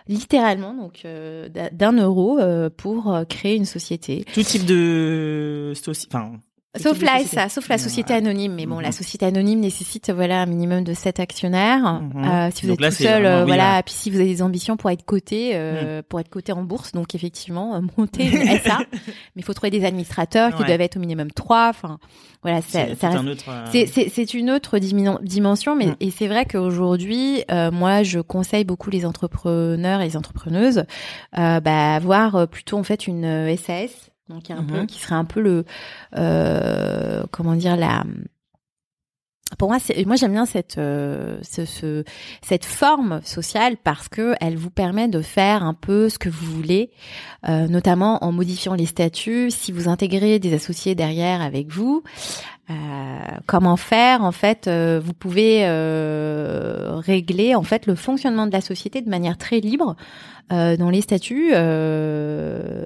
[0.08, 1.70] Littéralement, donc euh, d'un-
[2.02, 4.26] euro euh, pour euh, créer une société.
[4.34, 5.74] Tout type de
[6.10, 6.34] enfin.
[6.76, 8.54] Sauf là, ça, sauf la société anonyme.
[8.54, 8.82] Mais bon, Mhm.
[8.84, 12.02] la société anonyme nécessite voilà un minimum de 7 actionnaires.
[12.14, 12.24] Mhm.
[12.24, 13.82] Euh, si vous Donc êtes là, tout seul, euh, voilà.
[13.84, 16.92] Puis si vous avez des ambitions pour être coté, euh, pour être coté en bourse,
[16.92, 18.80] donc effectivement euh, monter une SA.
[18.92, 20.68] Mais il faut trouver des administrateurs qui Ouais.
[20.68, 21.98] doivent être au minimum 3 Enfin,
[22.44, 23.46] voilà, C'est un autre.
[23.50, 23.66] euh,
[24.12, 25.96] c'est- une autre dimension, mais Mm.
[26.00, 30.84] et c'est vrai qu'aujourd'hui, euh, moi, je conseille beaucoup les entrepreneurs et les entrepreneuses
[31.40, 33.26] euh, bah, avoir plutôt en fait une
[33.58, 34.88] SAS, donc qui est un peu, Mhm.
[34.88, 35.66] qui serait un peu le
[36.18, 38.04] euh, comment dire la
[39.58, 42.04] pour moi, c'est- moi j'aime bien cette euh, ce, ce-
[42.44, 46.46] cette forme sociale parce que elle vous permet de faire un peu ce que vous
[46.54, 46.92] voulez,
[47.48, 49.50] euh, notamment en modifiant les statuts.
[49.50, 52.04] Si vous intégrez des associés derrière avec vous,
[52.70, 52.74] euh,
[53.46, 58.62] comment faire En fait, euh, vous pouvez euh, régler en fait le fonctionnement de la
[58.62, 59.96] société de manière très libre.
[60.54, 62.86] Euh, dans les statuts, euh,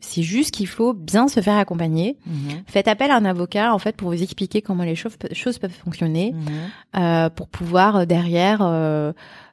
[0.00, 2.16] c'est juste qu'il faut bien se faire accompagner.
[2.26, 5.58] mhm, Faites appel à un avocat en fait pour vous expliquer comment les choses, choses
[5.58, 7.00] peuvent fonctionner, mhm.
[7.00, 9.12] euh, pour pouvoir derrière euh,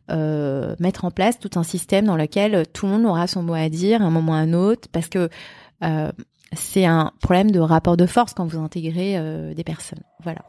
[0.09, 3.53] euh, mettre en place tout un système dans lequel tout le monde aura son mot
[3.53, 5.29] à dire à un moment ou à un autre, parce que
[5.83, 6.12] euh,
[6.53, 10.01] c'est un problème de rapport de force quand vous intégrez euh, des personnes.
[10.23, 10.41] Voilà.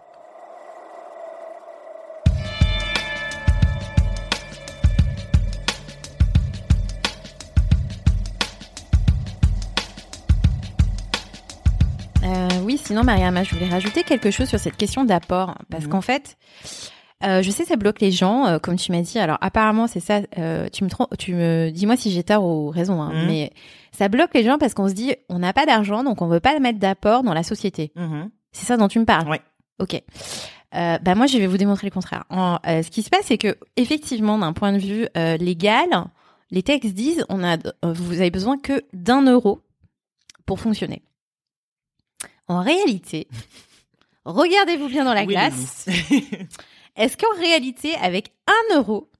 [12.23, 15.57] Euh, oui, sinon, Mariama, je voulais rajouter quelque chose sur cette question d'apport.
[15.71, 15.91] Parce Mhm.
[15.91, 16.37] qu'en fait,
[17.25, 19.19] euh, je sais, ça bloque les gens, euh, comme tu m'as dit.
[19.19, 20.21] Alors, apparemment, c'est ça.
[20.39, 23.01] euh, tu me trompes, tu me dis-moi si j'ai tort ou raison.
[23.03, 23.27] hein, Mhm.
[23.27, 23.53] Mais
[23.93, 26.41] ça bloque les gens parce qu'on se dit, on n'a pas d'argent, donc on veut
[26.41, 27.93] pas mettre d'apport dans la société.
[27.97, 28.31] Mhm.
[28.53, 29.29] C'est ça dont tu me parles.
[29.29, 29.41] Ouais.
[29.79, 30.01] Ok.
[30.73, 32.25] Bah moi, je vais vous démontrer le contraire.
[32.31, 35.07] En- ce qui se passe, c'est que effectivement, d'un point de vue
[35.39, 35.89] légal,
[36.53, 39.61] les textes disent, on a, vous avez besoin que d'un euro
[40.47, 41.03] pour fonctionner.
[42.49, 43.29] En réalité,
[44.25, 45.87] regardez-vous bien dans la Oui, glace.
[46.97, 49.11] Est-ce qu'en réalité, avec un euro,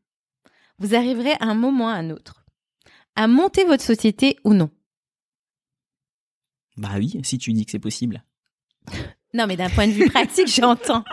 [0.79, 2.41] vous arriverez à un moment ou à un autre
[3.17, 4.71] à monter votre société ou non?
[6.77, 8.25] Bah oui, si tu dis que c'est possible.
[9.33, 11.05] Non, mais d'un point de vue pratique, j'entends.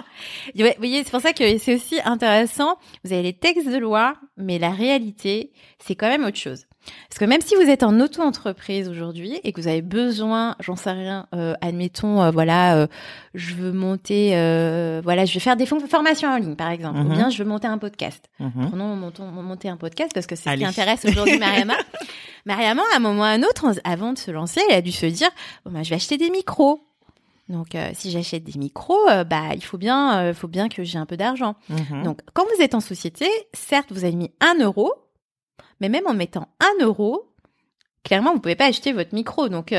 [0.56, 2.77] Vous voyez, c'est pour ça que c'est aussi intéressant.
[3.03, 6.65] Vous avez les textes de loi, mais la réalité, c'est quand même autre chose.
[7.10, 10.77] Parce que même si vous êtes en auto-entreprise aujourd'hui et que vous avez besoin, j'en
[10.77, 12.88] sais rien, euh, admettons, euh, voilà, euh,
[13.34, 17.03] je veux monter, euh, voilà, je vais faire des formations en ligne, par exemple, ou
[17.03, 17.13] Mhm.
[17.13, 18.23] bien je veux monter un podcast.
[18.39, 18.69] Mhm.
[18.69, 21.75] Prenons montons, monter un podcast parce que c'est ce qui intéresse aujourd'hui Mariama.
[22.45, 24.93] Mariama, à un moment ou à un autre, avant de se lancer, elle a dû
[24.93, 25.30] se dire,
[25.65, 26.87] bon, bah, je vais acheter des micros.
[27.50, 30.84] Donc, euh, si j'achète des micros, euh, bah, il faut bien, euh, faut bien que
[30.84, 31.56] j'ai un peu d'argent.
[31.70, 32.04] Mhm.
[32.04, 34.92] Donc, quand vous êtes en société, certes, vous avez mis un euro,
[35.80, 37.34] mais même en mettant un euro,
[38.04, 39.48] clairement, vous pouvez pas acheter votre micro.
[39.50, 39.74] Donc,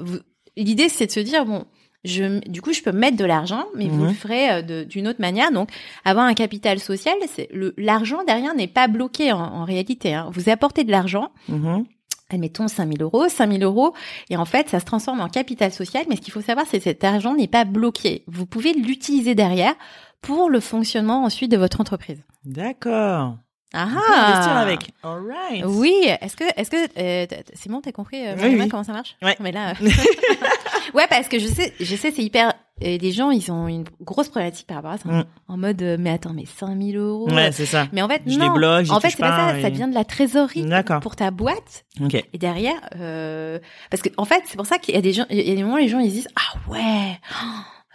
[0.00, 0.18] vous-
[0.56, 1.64] l'idée, c'est de se dire, bon,
[2.04, 4.08] je, du coup, je peux mettre de l'argent, mais vous Mhm.
[4.08, 5.50] le ferez d'une autre manière.
[5.50, 5.70] Donc,
[6.04, 10.12] avoir un capital social, c'est l'argent derrière n'est pas bloqué en, en réalité.
[10.12, 10.28] hein.
[10.30, 11.86] Vous apportez de l'argent, Mhm.
[12.30, 13.94] Admettons 5000 euros, 5000 euros,
[14.30, 16.04] et en fait, ça se transforme en capital social.
[16.08, 18.24] Mais ce qu'il faut savoir, c'est que cet argent n'est pas bloqué.
[18.26, 19.74] Vous pouvez l'utiliser derrière
[20.20, 22.22] pour le fonctionnement ensuite de votre entreprise.
[22.44, 23.36] D'accord.
[23.76, 23.88] Ah
[24.28, 24.90] investir avec.
[25.02, 25.64] All right.
[25.66, 28.70] Oui, est-ce que, est-ce que, euh, c'est bon, t'as compris, euh, Oui, Mariama, oui.
[28.70, 29.16] comment ça marche?
[29.20, 29.36] Ouais.
[29.40, 29.90] Mais là, euh,
[30.94, 32.54] ouais, parce que je sais, je sais, c'est hyper.
[32.84, 35.08] Euh, les gens, ils ont une grosse problématique par rapport à ça.
[35.08, 35.24] Mm.
[35.48, 37.28] En mode, euh, mais attends, mais 5000 euros.
[37.30, 37.86] Ouais, c'est ça.
[37.92, 38.52] Mais en fait, Je non.
[38.52, 39.58] les bloque, en fait, c'est pas, ça.
[39.58, 40.66] et- Ça vient de la trésorerie
[41.00, 41.84] pour ta boîte.
[42.02, 42.14] Ok.
[42.32, 43.58] Et derrière, euh,
[43.90, 45.54] parce que en fait, c'est pour ça qu'il y a des gens, il y a
[45.54, 47.18] des moments, les gens ils disent ah ouais,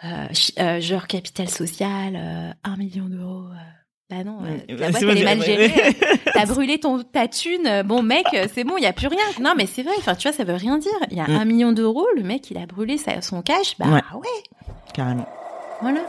[0.06, 3.45] euh, ch- euh, genre capital social, euh, un million d'euros.
[4.10, 5.72] Bah non, euh, Ouais, c'est boîte elle est mal gérée.
[6.04, 7.67] euh, T'as brûlé ton ta thune.
[7.67, 9.19] euh, Bon mec, c'est bon, il y a plus rien.
[9.39, 9.93] Non mais c'est vrai.
[10.00, 10.91] Enfin tu vois, ça veut rien dire.
[11.12, 11.36] Il y a Mm.
[11.36, 13.76] un million d'euros, le mec il a brûlé sa- son cash.
[13.78, 14.02] Bah Ouais.
[14.19, 14.43] ouais,
[14.93, 15.28] Carrément.
[15.82, 16.02] voilà.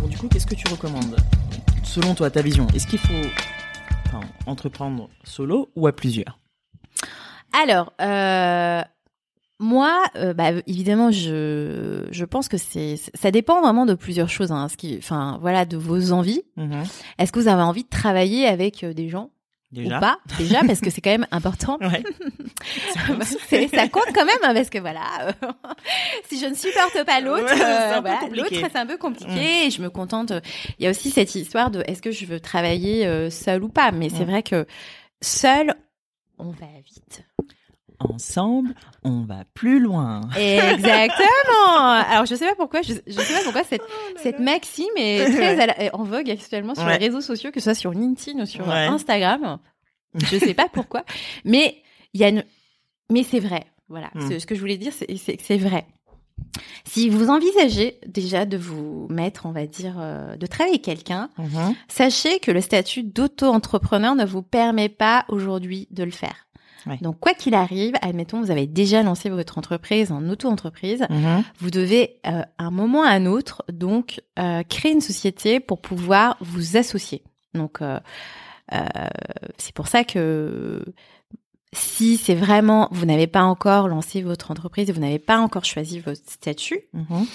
[0.00, 1.16] Bon, du coup, qu'est-ce que tu recommandes
[1.84, 3.12] Selon toi, ta vision, est-ce qu'il faut
[4.06, 6.37] enfin, entreprendre solo ou à plusieurs?
[7.52, 8.82] Alors, euh,
[9.60, 14.52] moi, euh, bah, évidemment, je, je pense que c'est, ça dépend vraiment de plusieurs choses.
[14.52, 16.42] Hein, ce qui, enfin, voilà, de vos envies.
[16.56, 16.84] Mhm.
[17.18, 19.30] Est-ce que vous avez envie de travailler avec euh, des gens
[19.72, 19.98] Déjà.
[19.98, 20.18] ou pas?
[20.38, 21.78] Déjà, parce que c'est quand même important.
[21.88, 22.02] Ouais.
[23.74, 25.32] Ça compte quand même, hein, parce que voilà, euh,
[26.28, 29.66] si je ne supporte pas l'autre, Ouais, euh, voilà, l'autre c'est un peu compliqué.
[29.66, 30.32] Et je me contente.
[30.78, 33.68] Il y a aussi cette histoire de est-ce que je veux travailler euh, seul ou
[33.68, 33.92] pas?
[33.92, 34.30] Mais c'est Mm.
[34.30, 34.66] vrai que
[35.20, 35.74] seul,
[36.38, 37.24] on va vite.
[38.00, 40.20] Ensemble, on va plus loin.
[40.36, 41.78] Exactement.
[42.08, 43.82] Alors je sais pas pourquoi, je, je sais pas pourquoi cette
[44.22, 46.96] cette maxime est très la- est en vogue actuellement sur Ouais.
[46.98, 48.86] les réseaux sociaux, que ce soit sur LinkedIn ou sur Ouais.
[48.86, 49.58] Instagram.
[50.14, 51.04] Je sais pas pourquoi,
[51.44, 51.82] mais
[52.14, 52.44] il y a une,
[53.10, 53.64] mais c'est vrai.
[53.88, 54.10] Voilà.
[54.14, 54.28] Hmm.
[54.30, 55.84] Ce, ce que je voulais dire, c'est c'est que c'est vrai.
[56.84, 61.28] Si vous envisagez déjà de vous mettre, on va dire, euh, de travailler avec quelqu'un,
[61.38, 61.74] Mhm.
[61.88, 66.46] sachez que le statut d'auto-entrepreneur ne vous permet pas aujourd'hui de le faire.
[67.02, 71.44] Donc, quoi qu'il arrive, admettons, vous avez déjà lancé votre entreprise en auto-entreprise, Mhm.
[71.58, 75.60] vous devez, euh, à un moment ou à un autre, donc, euh, créer une société
[75.60, 77.22] pour pouvoir vous associer.
[77.52, 78.00] Donc, euh,
[78.72, 78.78] euh,
[79.58, 80.82] c'est pour ça que
[81.72, 85.64] si c'est vraiment, vous n'avez pas encore lancé votre entreprise et vous n'avez pas encore
[85.64, 87.26] choisi votre statut, Mhm.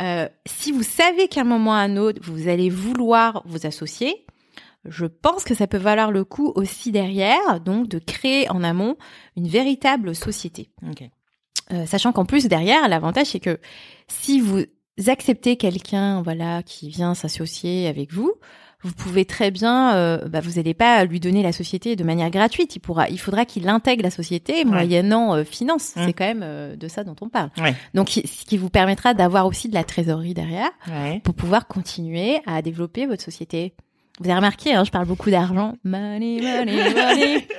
[0.00, 3.66] euh, si vous savez qu'à un moment ou à un autre, vous allez vouloir vous
[3.66, 4.24] associer,
[4.86, 8.96] je pense que ça peut valoir le coup aussi derrière, donc de créer en amont
[9.36, 10.70] une véritable société.
[11.72, 13.58] Euh, sachant qu'en plus derrière, l'avantage c'est que
[14.08, 14.62] si vous
[15.06, 18.32] acceptez quelqu'un, voilà, qui vient s'associer avec vous,
[18.84, 22.30] vous pouvez très bien, euh, bah, vous n'allez pas lui donner la société de manière
[22.30, 22.76] gratuite.
[22.76, 25.96] Il pourra, il faudra qu'il intègre la société moyennant euh, finance.
[25.96, 26.02] Mm.
[26.04, 27.50] C'est quand même euh, de ça dont on parle.
[27.58, 27.74] Ouais.
[27.94, 31.20] Donc, ce qui vous permettra d'avoir aussi de la trésorerie derrière Ouais.
[31.24, 33.74] pour pouvoir continuer à développer votre société.
[34.20, 35.74] Vous avez remarqué, hein, je parle beaucoup d'argent.
[35.82, 37.48] Money, money, money.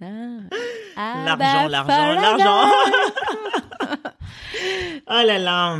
[0.00, 2.70] Ah, L'argent, bah, l'argent, l'argent.
[5.08, 5.78] oh là là.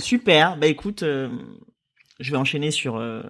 [0.00, 0.56] Super.
[0.56, 1.28] Bah écoute, euh,
[2.20, 3.22] je vais enchaîner sur, euh,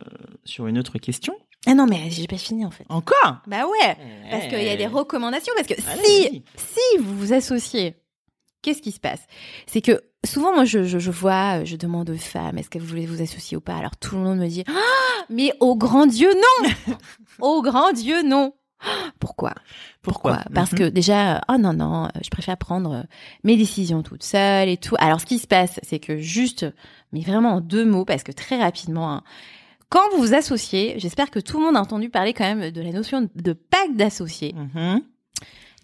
[0.44, 1.34] sur une autre question.
[1.66, 2.84] Ah non, mais j'ai pas fini en fait.
[2.88, 3.38] Encore?
[3.46, 3.96] Bah ouais,
[4.30, 5.52] parce qu'il y a des recommandations.
[5.56, 7.96] Parce que si, si vous vous associez,
[8.62, 9.26] qu'est-ce qui se passe?
[9.66, 12.86] C'est que souvent, moi, je, je, je vois, je demande aux femmes, est-ce que vous
[12.86, 13.74] voulez vous associer ou pas?
[13.76, 16.70] Alors tout le monde me dit, ah, mais au grand Dieu, non!
[17.40, 18.54] Au grand Dieu, non
[19.20, 19.54] Pourquoi?
[20.02, 20.42] Pourquoi?
[20.54, 20.78] Parce Mhm.
[20.78, 23.02] que déjà, oh non, non, euh, je préfère prendre euh,
[23.44, 24.94] mes décisions toute seule et tout.
[24.98, 26.66] Alors, ce qui se passe, c'est que juste,
[27.12, 29.22] mais vraiment en deux mots, parce que très rapidement, hein,
[29.88, 32.80] quand vous vous associez, j'espère que tout le monde a entendu parler quand même de
[32.80, 34.54] la notion de pacte d'associés.
[34.54, 35.02] Mhm.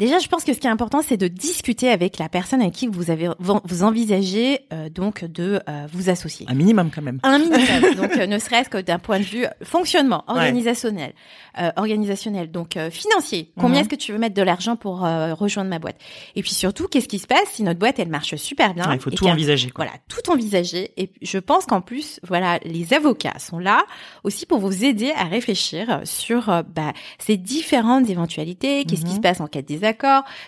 [0.02, 2.74] Déjà, je pense que ce qui est important, c'est de discuter avec la personne avec
[2.74, 6.44] qui vous avez vous envisagez euh, donc de euh, vous associer.
[6.48, 7.20] Un minimum quand même.
[7.22, 10.34] Un minimum, donc euh, ne serait-ce que d'un point de vue fonctionnement, Ouais.
[10.40, 11.12] organisationnel,
[11.60, 13.52] euh, organisationnel, donc euh, financier.
[13.60, 13.80] Combien Mhm.
[13.82, 15.98] est-ce que tu veux mettre de l'argent pour euh, rejoindre ma boîte?
[16.34, 18.98] Et puis surtout, qu'est-ce qui se passe si notre boîte elle marche super bien il
[18.98, 19.70] faut tout envisager.
[19.70, 19.84] Quoi.
[19.84, 20.90] voilà, tout envisager.
[20.96, 23.84] Et je pense qu'en plus, voilà, les avocats sont là
[24.24, 28.84] aussi pour vous aider à réfléchir sur euh, bah, ces différentes éventualités.
[28.84, 29.16] Qu'est-ce qui Mhm.
[29.16, 29.91] se passe en cas de désaccord?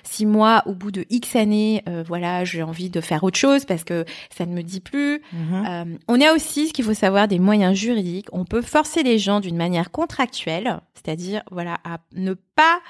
[0.03, 3.65] Si moi, au bout de X années, euh, voilà, j'ai envie de faire autre chose
[3.65, 4.05] parce que
[4.37, 5.21] ça ne me dit plus.
[5.33, 5.65] Mhm.
[5.69, 8.27] Euh, on a aussi, ce qu'il faut savoir, des moyens juridiques.
[8.33, 12.81] On peut forcer les gens d'une manière contractuelle, c'est-à-dire, voilà, à ne pas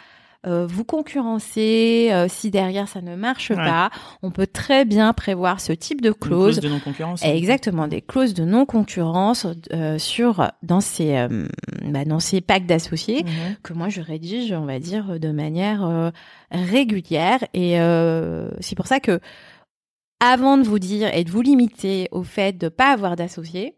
[0.47, 3.57] euh, vous concurrencer euh, si derrière ça ne marche Ouais.
[3.57, 3.89] pas.
[4.23, 6.61] On peut très bien prévoir ce type de Une clause.
[6.61, 7.23] de non-concurrence.
[7.25, 11.27] Exactement, des clauses de non-concurrence euh, sur dans ces
[11.93, 13.57] bah, dans ces packs d'associés Mhm.
[13.63, 16.11] que moi je rédige, on va dire, de manière euh,
[16.51, 17.45] régulière.
[17.55, 19.21] Et euh, c'est pour ça que
[20.21, 23.75] avant de vous dire et de vous limiter au fait de pas avoir d'associés,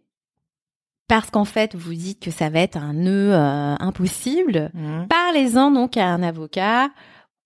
[1.09, 5.07] parce qu'en fait vous dites que ça va être un nœud euh, impossible, Mhm.
[5.09, 6.89] parlez-en donc à un avocat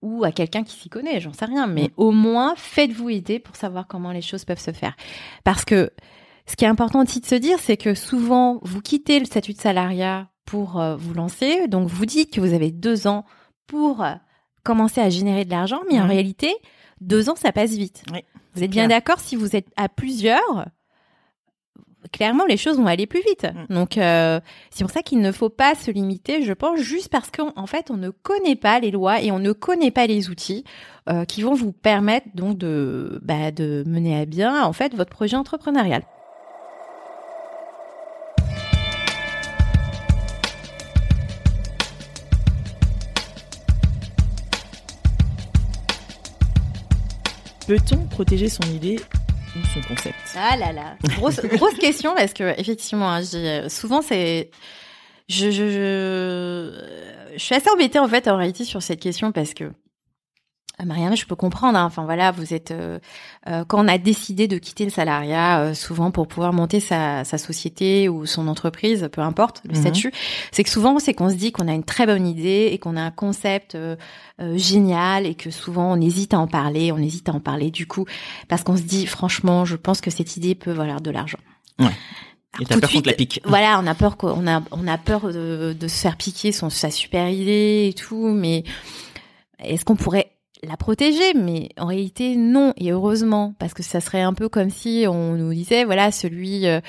[0.03, 1.91] ou à quelqu'un qui s'y connaît, j'en sais rien, mais Mm.
[1.99, 4.97] au moins faites-vous aider pour savoir comment les choses peuvent se faire.
[5.45, 5.91] Parce que
[6.47, 9.53] ce qui est important aussi de se dire, c'est que souvent vous quittez le statut
[9.53, 13.25] de salariat pour euh, vous lancer, donc vous dites que vous avez deux ans
[13.67, 14.15] pour euh,
[14.65, 16.53] commencer à générer de l'argent, mais en réalité,
[17.01, 18.03] deux ans ça passe vite.
[18.13, 18.25] Oui,
[18.55, 19.21] vous êtes bien d'accord?
[19.21, 20.67] Si vous êtes à plusieurs
[22.13, 23.45] clairement les choses vont aller plus vite.
[23.45, 23.75] Mm.
[23.75, 27.31] Donc euh, c'est pour ça qu'il ne faut pas se limiter, je pense, juste parce
[27.31, 30.31] qu'en en fait on ne connaît pas les lois et on ne connaît pas les
[30.31, 30.65] outils
[31.09, 35.11] euh, qui vont vous permettre donc de bah, de mener à bien en fait votre
[35.11, 36.03] projet entrepreneurial.
[47.71, 48.99] Peut-on protéger son idée
[49.55, 50.17] ou son concept?
[50.35, 51.39] Ah là là, grosse
[51.79, 54.51] question parce que effectivement, hein, j'ai souvent c'est
[55.29, 59.71] je je suis assez embêtée en fait en réalité sur cette question parce que
[60.81, 61.77] ah, Marianne, je peux comprendre.
[61.79, 61.85] Hein.
[61.85, 62.99] Enfin voilà, vous êtes euh,
[63.49, 67.23] euh, quand on a décidé de quitter le salariat, euh, souvent pour pouvoir monter sa,
[67.25, 69.81] sa, société ou son entreprise, peu importe le mhm.
[69.81, 70.13] statut,
[70.53, 72.97] c'est que souvent c'est qu'on se dit qu'on a une très bonne idée et qu'on
[72.97, 73.77] a un concept
[74.55, 77.87] génial et que souvent on hésite à en parler, on hésite à en parler du
[77.87, 78.07] coup
[78.49, 81.39] parce qu'on se dit franchement, je pense que cette idée peut valoir de l'argent.
[81.79, 81.91] Ouais.
[82.61, 83.41] Et t'as peur qu'on te la pique.
[83.45, 86.71] Voilà, on a peur qu'on a on a peur de, de se faire piquer son
[86.71, 88.65] sa super idée et tout, mais
[89.59, 90.31] est-ce qu'on pourrait
[90.63, 94.71] la protéger, mais en réalité non, et heureusement, parce que ça serait un peu comme
[94.71, 96.81] si on nous disait, voilà, celui, euh,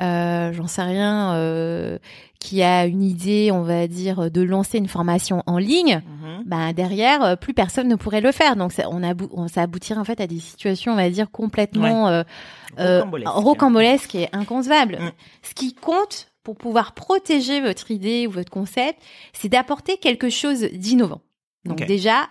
[0.00, 1.98] euh j'en sais rien, euh,
[2.40, 6.02] qui a une idée, on va dire, de lancer une formation en ligne,
[6.46, 8.56] ben derrière, euh, plus personne ne pourrait le faire.
[8.56, 9.02] Donc ça, on,
[9.32, 14.28] on ça aboutirait en fait à des situations, on va dire, complètement euh, rocambolesques et
[14.32, 14.96] inconcevables.
[14.96, 15.10] Mm.
[15.42, 18.98] Ce qui compte pour pouvoir protéger votre idée ou votre concept,
[19.32, 21.20] c'est d'apporter quelque chose d'innovant.
[21.66, 22.28] Donc déjà,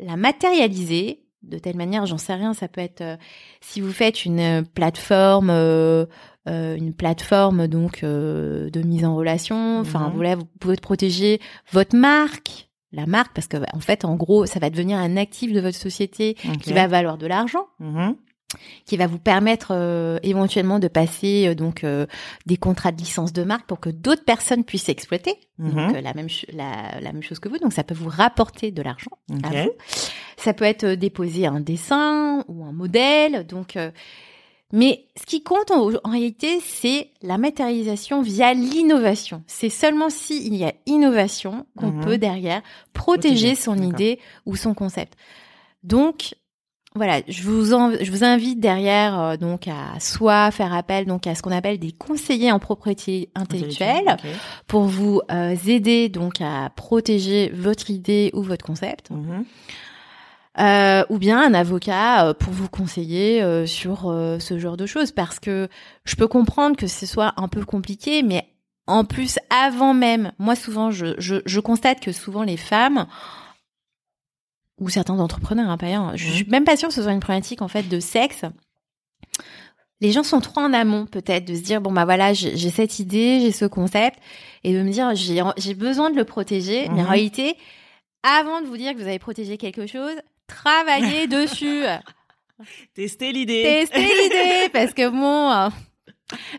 [0.00, 3.16] la matérialiser de telle manière, j'en sais rien, ça peut être euh,
[3.60, 6.06] si vous faites une euh, plateforme, euh,
[6.46, 9.78] une plateforme donc de mise en relation.
[9.78, 10.34] Enfin, mhm.
[10.34, 11.40] vous, vous pouvez protéger
[11.72, 15.52] votre marque, la marque, parce que en fait, en gros, ça va devenir un actif
[15.52, 17.66] de votre société qui va valoir de l'argent.
[17.78, 18.16] Mhm
[18.84, 22.06] qui va vous permettre euh, éventuellement de passer euh, donc euh,
[22.46, 25.34] des contrats de licence de marque pour que d'autres personnes puissent exploiter.
[25.58, 26.00] Donc, mhm.
[26.00, 27.58] la même la, la, même chose que vous.
[27.58, 29.10] Donc ça peut vous rapporter de l'argent
[29.44, 29.72] à vous.
[30.36, 33.46] Ça peut être déposer un dessin ou un modèle.
[33.46, 33.76] Donc
[34.72, 39.42] mais ce qui compte en, réalité c'est la matérialisation via l'innovation.
[39.46, 42.04] C'est seulement s'il y a innovation qu'on mhm.
[42.04, 42.62] peut derrière
[42.94, 45.16] protéger son idée ou son concept.
[45.82, 46.34] Donc
[46.96, 51.36] voilà, je vous, je vous invite derrière euh, donc à soit faire appel donc à
[51.36, 54.16] ce qu'on appelle des conseillers en propriété intellectuelle
[54.66, 59.10] pour vous euh, aider donc à protéger votre idée ou votre concept.
[59.10, 59.44] Mhm.
[60.58, 65.68] Euh, ou bien un avocat pour vous conseiller sur ce genre de choses parce que
[66.04, 68.48] je peux comprendre que ce soit un peu compliqué mais
[68.88, 73.06] en plus avant même moi souvent je, je, je constate que souvent les femmes
[74.80, 77.62] ou certains entrepreneurs, hein, pas Je suis même pas sûre que ce soit une problématique
[77.62, 78.44] en fait de sexe.
[80.00, 82.98] Les gens sont trop en amont peut-être de se dire bon bah voilà j'ai cette
[82.98, 84.18] idée, j'ai ce concept
[84.64, 86.88] et de me dire j'ai besoin de le protéger.
[86.88, 87.10] Mais en mhm.
[87.10, 87.56] réalité,
[88.22, 90.14] avant de vous dire que vous avez protégé quelque chose,
[90.46, 91.82] travaillez dessus.
[92.94, 93.62] Testez l'idée.
[93.62, 95.68] Testez l'idée parce que bon, euh,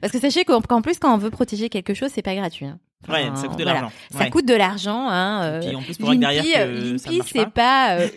[0.02, 2.66] parce que sachez qu'en plus quand on veut protéger quelque chose, c'est pas gratuit.
[2.66, 2.80] Hein.
[3.10, 3.92] Ouais, ça coûte de l'argent.
[4.12, 5.08] Ça coûte de l'argent.
[5.10, 8.08] Hein, euh, en plus, pour derrière L'INPI, c'est pas, euh,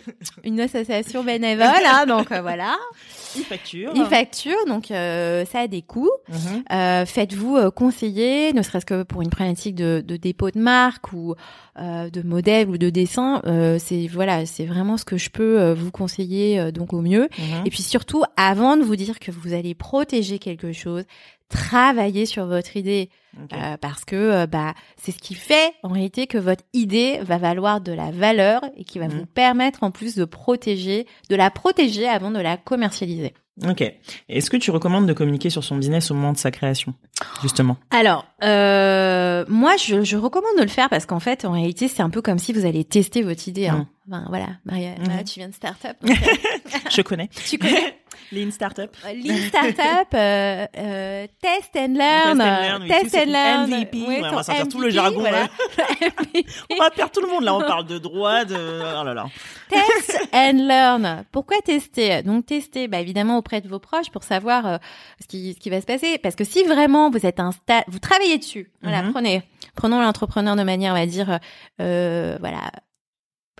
[0.43, 2.75] une association bénévole, hein, donc euh, voilà.
[3.35, 3.91] Il facture.
[3.95, 6.11] Il facture, donc euh, ça a des coûts.
[6.29, 7.05] Mhm.
[7.05, 11.35] Faites-vous conseiller, ne serait-ce que pour une problématique de, de, dépôt de marque ou
[11.77, 13.41] de modèle ou de dessin.
[13.79, 17.27] c'est voilà, c'est vraiment ce que je peux vous conseiller donc au mieux.
[17.37, 17.65] Mhm.
[17.65, 21.03] Et puis surtout, avant de vous dire que vous allez protéger quelque chose,
[21.49, 23.09] travailler sur votre idée
[23.53, 27.37] euh, parce que euh, bah c'est ce qui fait en réalité que votre idée va
[27.37, 29.19] valoir de la valeur et qui va mhm.
[29.19, 33.33] vous permettre en plus de protéger, de la protéger avant de la commercialiser.
[33.63, 33.83] Ok.
[34.27, 36.93] Est-ce que tu recommandes de communiquer sur son business au moment de sa création,
[37.41, 37.77] justement?
[37.89, 42.01] Alors, euh, moi, je, je, recommande de le faire parce qu'en fait, en réalité, c'est
[42.01, 43.67] un peu comme si vous allez tester votre idée.
[43.67, 43.87] Hein.
[44.07, 45.23] Ben, voilà, Maria, mhm.
[45.23, 45.95] tu viens de start-up.
[46.91, 47.29] je connais.
[47.45, 47.97] Tu connais?
[48.31, 48.95] Lean Startup.
[49.05, 52.87] Euh, Lean Startup, euh, euh, Test and Learn.
[52.87, 53.69] Test and Learn.
[53.69, 53.97] MVP.
[54.03, 55.23] on va sortir tout le jargon.
[56.69, 57.55] on va perdre tout le monde là.
[57.55, 58.55] On parle de droit, de.
[58.55, 59.25] Oh là là.
[59.69, 61.23] Test and Learn.
[61.31, 62.21] Pourquoi tester?
[62.23, 64.77] Donc tester, bah, évidemment auprès de vos proches pour savoir euh,
[65.21, 66.17] ce, qui, ce qui va se passer.
[66.17, 67.51] Parce que si vraiment vous êtes un
[67.87, 68.71] vous travaillez dessus.
[68.81, 69.11] Voilà, mhm.
[69.11, 69.43] prenez,
[69.75, 71.39] prenons l'entrepreneur de manière, on va dire,
[71.81, 72.71] euh, voilà,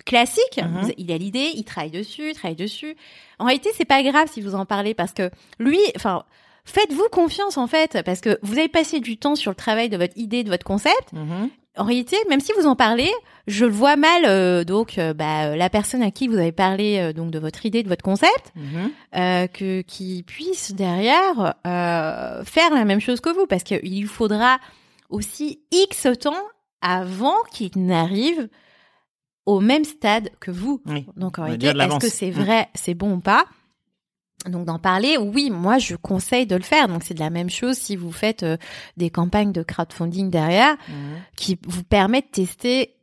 [0.06, 0.60] classique.
[0.62, 0.92] Mhm.
[0.98, 2.96] Il a l'idée, il travaille dessus, il travaille dessus.
[3.40, 5.30] En réalité, c'est pas grave si vous en parlez parce que
[5.60, 6.24] lui, enfin,
[6.66, 9.98] faites-vous confiance en fait parce que vous avez passé du temps sur le travail de
[9.98, 11.14] votre idée, de votre concept.
[11.14, 11.50] Mhm.
[11.78, 13.12] En réalité, même si vous en parlez,
[13.48, 14.24] je le vois mal.
[14.26, 17.66] Euh, donc, euh, bah, euh, la personne à qui vous avez parlé donc de votre
[17.66, 19.48] idée, de votre concept, mhm.
[19.50, 24.60] que qui puisse derrière faire la même chose que vous, parce qu'il faudra
[25.10, 26.34] aussi X temps
[26.82, 28.48] avant qu'il n'arrive
[29.46, 30.82] au même stade que vous.
[31.16, 32.44] Donc en réalité, est-ce que c'est mm.
[32.44, 33.46] vrai, c'est bon ou pas?
[34.48, 36.88] Donc d'en parler, oui, moi je conseille de le faire.
[36.88, 38.58] Donc c'est de la même chose si vous faites euh,
[38.98, 40.94] des campagnes de crowdfunding derrière mm.
[41.36, 42.96] qui vous permettent de tester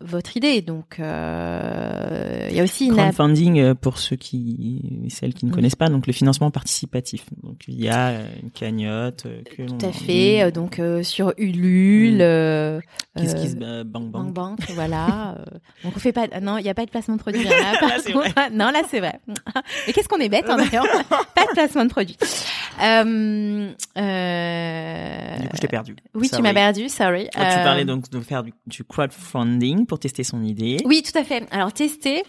[0.00, 0.60] votre idée.
[0.60, 5.52] Donc euh, il y a aussi une crowdfunding euh, pour ceux qui celles qui ne
[5.52, 7.26] connaissent pas donc le financement participatif.
[7.42, 9.26] Donc il y a une cagnotte
[9.56, 10.50] que Tout à fait.
[10.52, 12.18] Donc sur Ulule.
[13.16, 15.36] Qu'est-ce qui se bang bang bang voilà.
[15.84, 18.70] donc on fait pas non, il n'y a pas de placement de produit là, non,
[18.70, 19.20] là c'est vrai.
[19.86, 20.86] Et qu'est-ce qu'on est bête hein, d'ailleurs.
[21.34, 22.16] pas de placement de produit.
[22.82, 25.36] Euh, euh...
[25.38, 25.96] Du coup, je t'ai perdu.
[26.14, 27.28] Oui, tu m'as perdu, sorry.
[27.32, 30.78] tu parlais euh, donc de faire du, crowdfunding pour tester son idée.
[30.84, 31.46] Oui, tout à fait.
[31.50, 32.22] Alors, tester.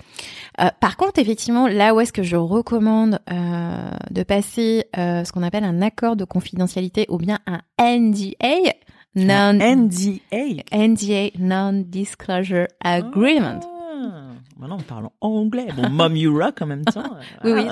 [0.61, 5.43] Euh, par contre, effectivement, là où est-ce que je recommande euh, de passer ce qu'on
[5.43, 8.73] appelle un accord de confidentialité ou bien un NDA,
[9.15, 13.59] non NDA NDA non-disclosure agreement.
[13.63, 15.67] Ah, maintenant, on parle en anglais.
[15.75, 17.03] Bon, mom you rock en même temps.
[17.43, 17.65] oui, oui.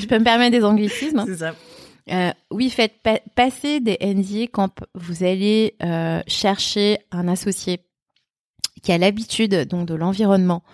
[0.00, 1.24] je peux me permettre des anglicismes.
[1.26, 1.54] C'est ça.
[2.10, 2.94] Euh, oui, faites
[3.34, 7.80] passer des NDA quand vous allez euh, chercher un associé
[8.82, 10.64] qui a l'habitude donc de l'environnement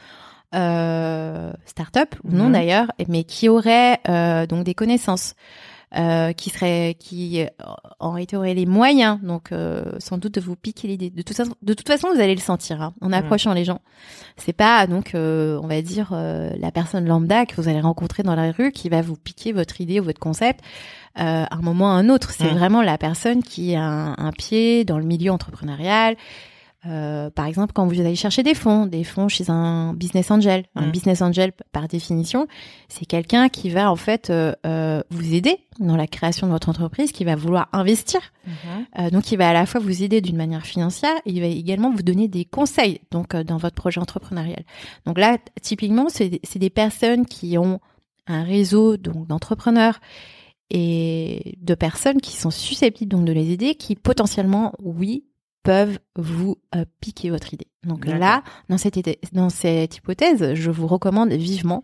[0.54, 2.52] euh, startup ou non mhm.
[2.52, 5.34] d'ailleurs, mais qui aurait euh, donc des connaissances
[5.96, 7.42] euh, qui serait qui
[7.98, 11.08] en réalité aurait les moyens donc euh, sans doute de vous piquer l'idée.
[11.08, 13.80] De toute façon de toute façon vous allez le sentir hein, en approchant les gens.
[14.36, 18.34] C'est pas donc euh, on va dire la personne lambda que vous allez rencontrer dans
[18.34, 20.60] la rue qui va vous piquer votre idée ou votre concept
[21.14, 22.32] à un moment ou à un autre.
[22.32, 26.16] C'est vraiment la personne qui a un, pied dans le milieu entrepreneurial
[26.88, 30.64] euh, par exemple, quand vous allez chercher des fonds, des fonds chez un business angel,
[30.74, 30.90] un mmh.
[30.90, 32.46] business angel par définition,
[32.88, 36.68] c'est quelqu'un qui va en fait euh, euh, vous aider dans la création de votre
[36.68, 38.20] entreprise, qui va vouloir investir.
[38.46, 39.10] Mmh.
[39.10, 41.92] donc, il va à la fois vous aider d'une manière financière, et il va également
[41.92, 44.64] vous donner des conseils donc dans votre projet entrepreneurial.
[45.06, 47.80] Donc là, typiquement, c'est des personnes qui ont
[48.26, 50.00] un réseau donc d'entrepreneurs
[50.70, 55.24] et de personnes qui sont susceptibles donc de les aider, qui potentiellement, oui,
[55.68, 57.66] peuvent vous euh, piquer votre idée.
[57.84, 61.82] Donc là, dans cette, dans cette hypothèse, je vous recommande vivement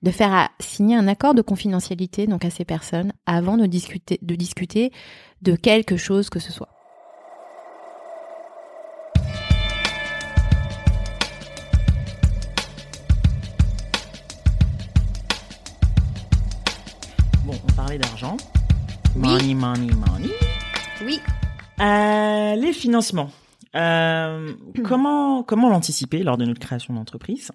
[0.00, 4.18] de faire à, signer un accord de confidentialité donc à ces personnes avant de discuter,
[4.22, 4.90] de discuter
[5.42, 6.70] de quelque chose que ce soit.
[17.44, 18.38] Bon, on parlait d'argent.
[19.14, 20.32] Money, money, money.
[21.04, 21.20] Oui.
[21.80, 23.30] Euh, les financements.
[23.74, 24.52] Euh,
[24.84, 27.50] comment comment l'anticiper lors de notre création d'entreprise?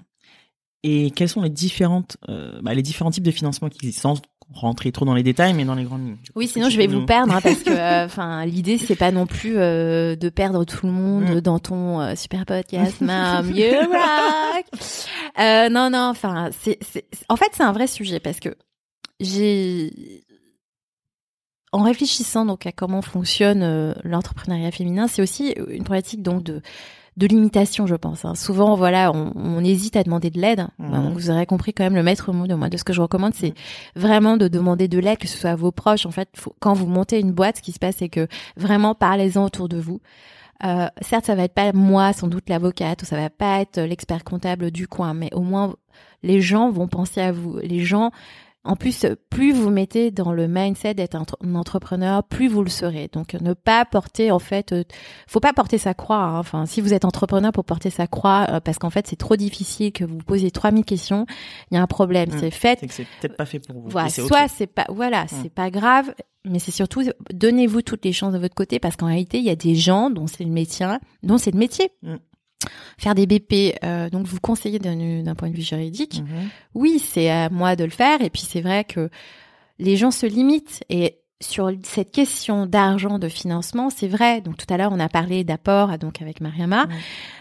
[0.84, 4.15] Et quels sont les différentes euh, bah, les différents types de financement qui existent?
[4.15, 4.22] Sans
[4.53, 6.17] rentrer trop dans les détails mais dans les grandes lignes.
[6.36, 9.26] Oui, sinon je vais vous perdre hein, parce que euh, enfin l'idée c'est pas non
[9.26, 11.39] plus euh, de perdre tout le monde mm.
[11.41, 14.65] dans ton super podcast Mom You Rock.
[15.72, 16.80] non non, enfin c'est
[17.30, 18.49] en fait c'est un vrai sujet parce que
[19.22, 20.20] j'ai
[21.72, 26.61] en réfléchissant donc à comment fonctionne euh, l'entrepreneuriat féminin, c'est aussi une problématique donc de
[27.17, 28.24] de limitation, je pense.
[28.24, 28.36] Hein.
[28.36, 30.67] Souvent, voilà, on, on, hésite à demander de l'aide.
[30.80, 31.09] Mmh.
[31.13, 33.34] vous aurez compris quand même le maître mot de moi de ce que je recommande,
[33.36, 33.53] c'est
[33.95, 36.05] vraiment de demander de l'aide, que ce soit à vos proches.
[36.05, 39.43] En fait, quand vous montez une boîte, ce qui se passe, c'est que vraiment parlez-en
[39.43, 39.99] autour de vous.
[40.63, 43.82] Euh, certes, ça va être pas moi, sans doute l'avocate, ou ça va pas être
[43.82, 45.76] l'expert comptable du coin, mais au moins
[46.24, 47.57] les gens vont penser à vous.
[47.61, 48.11] Les gens
[48.64, 53.09] en plus, plus vous mettez dans le mindset d'être un entrepreneur, plus vous le serez.
[53.12, 54.84] Donc, ne pas porter, en fait, euh,
[55.28, 56.18] faut pas porter sa croix.
[56.18, 56.39] Hein.
[56.39, 59.36] Enfin, si vous êtes entrepreneur pour porter sa croix, euh, parce qu'en fait, c'est trop
[59.36, 61.26] difficile que vous posiez 3000 questions,
[61.72, 62.30] il y a un problème.
[62.30, 62.39] Mmh.
[62.39, 62.80] C'est fait.
[62.89, 63.89] C'est peut-être pas fait pour vous.
[63.89, 64.09] Voilà.
[64.09, 65.30] Soit c'est pas, voilà, mmh.
[65.41, 66.14] c'est pas grave,
[66.45, 67.01] mais c'est surtout
[67.34, 70.12] donnez-vous toutes les chances de votre côté, parce qu'en réalité, il y a des gens
[70.12, 70.86] dont c'est le métier,
[71.24, 71.89] dont c'est le métier.
[72.03, 72.16] Mmh
[72.97, 76.49] faire des BP, euh, donc vous conseillez d'un point de vue juridique, mhm.
[76.76, 78.22] oui, c'est à moi de le faire.
[78.22, 79.09] Et puis c'est vrai que
[79.80, 80.84] les gens se limitent.
[80.89, 84.41] Et sur cette question d'argent, de financement, c'est vrai.
[84.41, 86.88] Donc tout à l'heure, on a parlé d'apport, donc avec Mariama.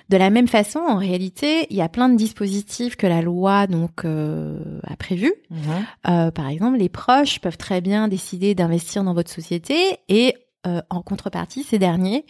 [0.09, 3.67] De la même façon, en réalité, il y a plein de dispositifs que la loi
[3.67, 5.35] donc euh, a prévus.
[5.51, 5.59] Mhm.
[6.09, 9.77] Euh, par exemple, les proches peuvent très bien décider d'investir dans votre société
[10.09, 10.35] et
[10.67, 12.27] euh, en contrepartie, ces derniers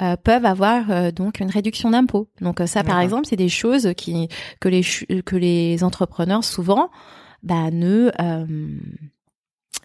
[0.00, 2.28] euh, peuvent avoir euh, donc une réduction d'impôts.
[2.40, 4.28] Donc ça, par exemple, c'est des choses qui
[4.58, 4.82] que les
[5.22, 6.90] que les entrepreneurs souvent
[7.42, 8.10] bah, ne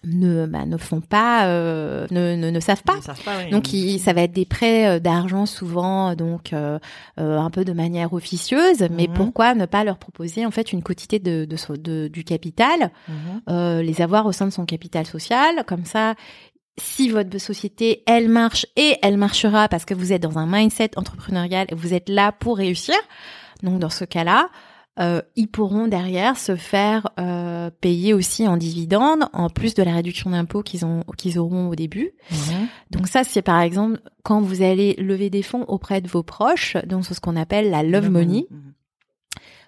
[0.02, 2.94] ne bah, ne font pas ne, ne, ne savent pas,
[3.50, 3.66] donc
[3.98, 9.12] ça va être des prêts d'argent souvent donc un peu de manière officieuse mais mhm.
[9.12, 13.80] pourquoi ne pas leur proposer en fait une quotité de, de, du capital mhm.
[13.80, 15.64] les avoir au sein de son capital social?
[15.66, 16.14] Comme ça
[16.78, 20.96] si votre société, elle marche et elle marchera parce que vous êtes dans un mindset
[20.96, 22.94] entrepreneurial et vous êtes là pour réussir,
[23.62, 24.48] donc dans ce cas-là,
[24.98, 29.94] euh, ils pourront derrière se faire euh, payer aussi en dividendes, en plus de la
[29.94, 32.10] réduction d'impôts qu'ils ont qu'ils auront au début.
[32.90, 36.76] Donc ça, c'est par exemple quand vous allez lever des fonds auprès de vos proches,
[36.86, 38.46] donc c'est ce qu'on appelle la love money.
[38.50, 38.74] Mhm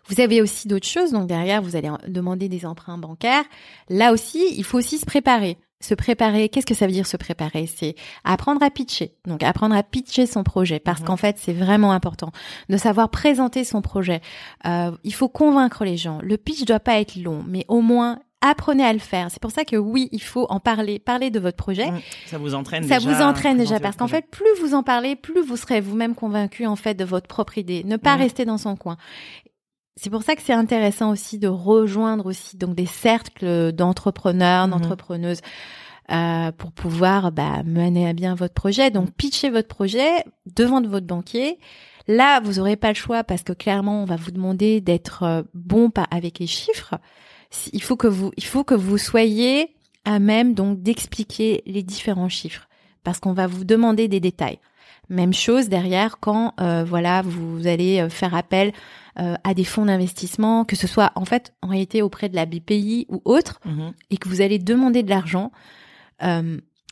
[0.08, 1.12] Vous avez aussi d'autres choses.
[1.12, 3.44] Donc derrière, vous allez demander des emprunts bancaires.
[3.88, 5.56] Là aussi, il faut aussi se préparer.
[5.82, 7.66] Se préparer, qu'est-ce que ça veut dire se préparer?
[7.66, 9.14] C'est apprendre à pitcher.
[9.26, 11.06] Donc apprendre à pitcher son projet parce mhm.
[11.06, 12.30] qu'en fait c'est vraiment important
[12.68, 14.20] de savoir présenter son projet.
[14.66, 16.20] Euh, il faut convaincre les gens.
[16.22, 19.28] Le pitch doit pas être long, mais au moins apprenez à le faire.
[19.30, 21.88] C'est pour ça que oui, il faut en parler, parler de votre projet.
[22.26, 23.10] Ça vous entraîne ça déjà.
[23.10, 26.14] Ça vous entraîne déjà parce qu'en fait, plus vous en parlez, plus vous serez vous-même
[26.14, 27.84] convaincu en fait de votre propre idée.
[27.84, 28.20] Ne pas mmh.
[28.20, 28.96] rester dans son coin.
[29.96, 34.70] C'est pour ça que c'est intéressant aussi de rejoindre aussi donc des cercles d'entrepreneurs, mmh.
[34.70, 35.40] d'entrepreneuses.
[36.10, 38.90] Euh, pour pouvoir bah, mener à bien votre projet.
[38.90, 40.10] Donc, pitcher votre projet
[40.56, 41.58] devant votre banquier.
[42.08, 45.42] Là, vous n'aurez pas le choix parce que clairement, on va vous demander d'être euh,
[45.54, 46.96] bon avec les chiffres
[47.72, 49.74] il faut que vous, il faut que vous soyez
[50.04, 52.68] à même donc d'expliquer les différents chiffres
[53.04, 54.58] parce qu'on va vous demander des détails.
[55.12, 58.72] Même chose derrière quand euh, voilà vous allez euh, faire appel
[59.20, 62.46] euh, à des fonds d'investissement, que ce soit en fait en réalité auprès de la
[62.46, 63.92] BPI ou autre, mhm.
[64.10, 65.52] et que vous allez demander de l'argent.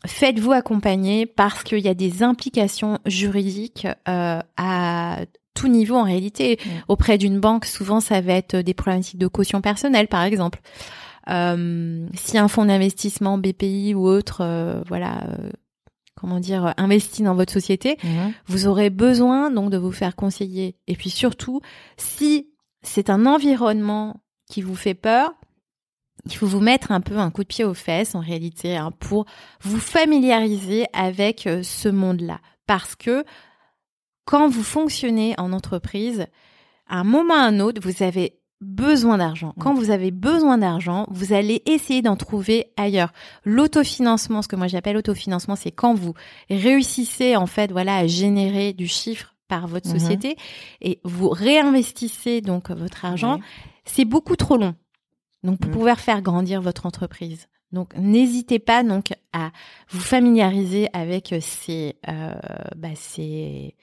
[0.07, 5.21] Faites-vous accompagner parce qu'il y a des implications juridiques à
[5.55, 6.59] tout niveau en réalité.
[6.89, 10.61] Auprès d'une banque, souvent ça va être des problématiques de caution personnelle, par exemple.
[11.29, 15.51] Euh, si un fonds d'investissement BPI ou autre, euh, voilà, euh,
[16.21, 18.33] comment dire, investit dans votre société, mm-hmm.
[18.47, 20.77] vous aurez besoin donc de vous faire conseiller.
[20.87, 21.61] Et puis surtout,
[21.97, 22.49] si
[22.83, 25.33] c'est un environnement qui vous fait peur,
[26.27, 28.93] il faut vous mettre un peu un coup de pied aux fesses en réalité hein,
[28.99, 29.25] pour
[29.63, 32.41] vous familiariser avec ce monde-là.
[32.67, 33.25] Parce que
[34.27, 36.27] quand vous fonctionnez en entreprise,
[36.87, 39.55] à un moment ou à un autre, vous avez besoin d'argent.
[39.59, 43.13] Quand vous avez besoin d'argent, vous allez essayer d'en trouver ailleurs.
[43.45, 46.15] L'autofinancement, ce que moi j'appelle autofinancement, c'est quand vous
[46.51, 49.99] réussissez en fait, voilà, à générer du chiffre par votre mhm.
[49.99, 50.37] société
[50.81, 53.41] et vous réinvestissez donc votre argent.
[53.85, 54.75] C'est beaucoup trop long.
[55.43, 55.75] Donc pour mhm.
[55.75, 57.49] pouvoir faire grandir votre entreprise.
[57.73, 59.53] Donc n'hésitez pas donc à
[59.89, 62.35] vous familiariser avec ces, euh,
[62.77, 63.77] bah, ces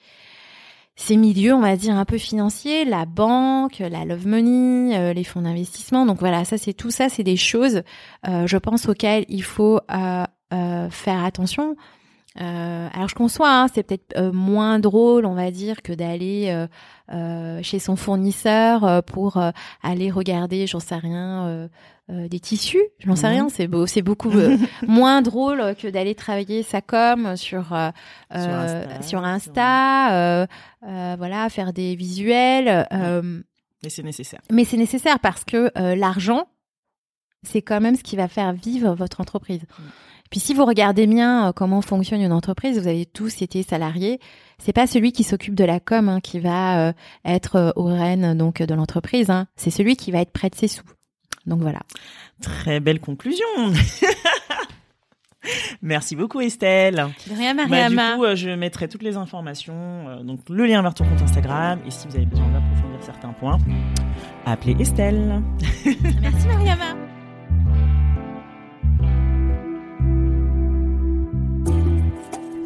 [0.98, 5.22] ces milieux, on va dire un peu financiers, la banque, la love money, euh, les
[5.22, 6.04] fonds d'investissement.
[6.04, 7.82] Donc voilà, ça c'est tout ça, c'est des choses,
[8.26, 11.76] euh, je pense auxquelles il faut euh, faire attention.
[12.38, 16.66] Alors je conçois, hein, c'est peut-être moins drôle, on va dire, que d'aller
[17.62, 19.40] chez son fournisseur pour
[19.82, 21.68] aller regarder, j'en sais rien
[22.10, 23.32] euh, des tissus, je n'en sais mhm.
[23.34, 24.56] rien, c'est beau, c'est beaucoup euh,
[24.88, 27.90] moins drôle que d'aller travailler sa com sur euh,
[29.02, 30.46] sur Insta,
[30.80, 32.86] voilà, faire des visuels.
[32.90, 34.40] mais c'est nécessaire.
[34.50, 36.48] Mais c'est nécessaire parce que l'argent,
[37.42, 39.64] c'est quand même ce qui va faire vivre votre entreprise.
[39.78, 39.82] Mm.
[40.30, 44.20] Puis si vous regardez bien comment fonctionne une entreprise, vous avez tous été salariés.
[44.58, 46.92] C'est pas celui qui s'occupe de la com hein, qui va
[47.24, 49.30] être au rênes donc de l'entreprise.
[49.30, 49.46] Hein.
[49.56, 50.84] C'est celui qui va être près de ses sous.
[51.46, 51.80] Donc voilà.
[52.42, 53.46] Très belle conclusion.
[55.82, 57.06] Merci beaucoup Estelle.
[57.28, 57.94] De rien Mariama.
[57.94, 61.04] Bah, du coup, euh, je mettrai toutes les informations, euh, donc le lien vers ton
[61.04, 61.80] compte Instagram.
[61.86, 63.58] Et si vous avez besoin d'approfondir certains points,
[64.44, 65.42] appelez Estelle.
[66.20, 67.17] Merci Mariama.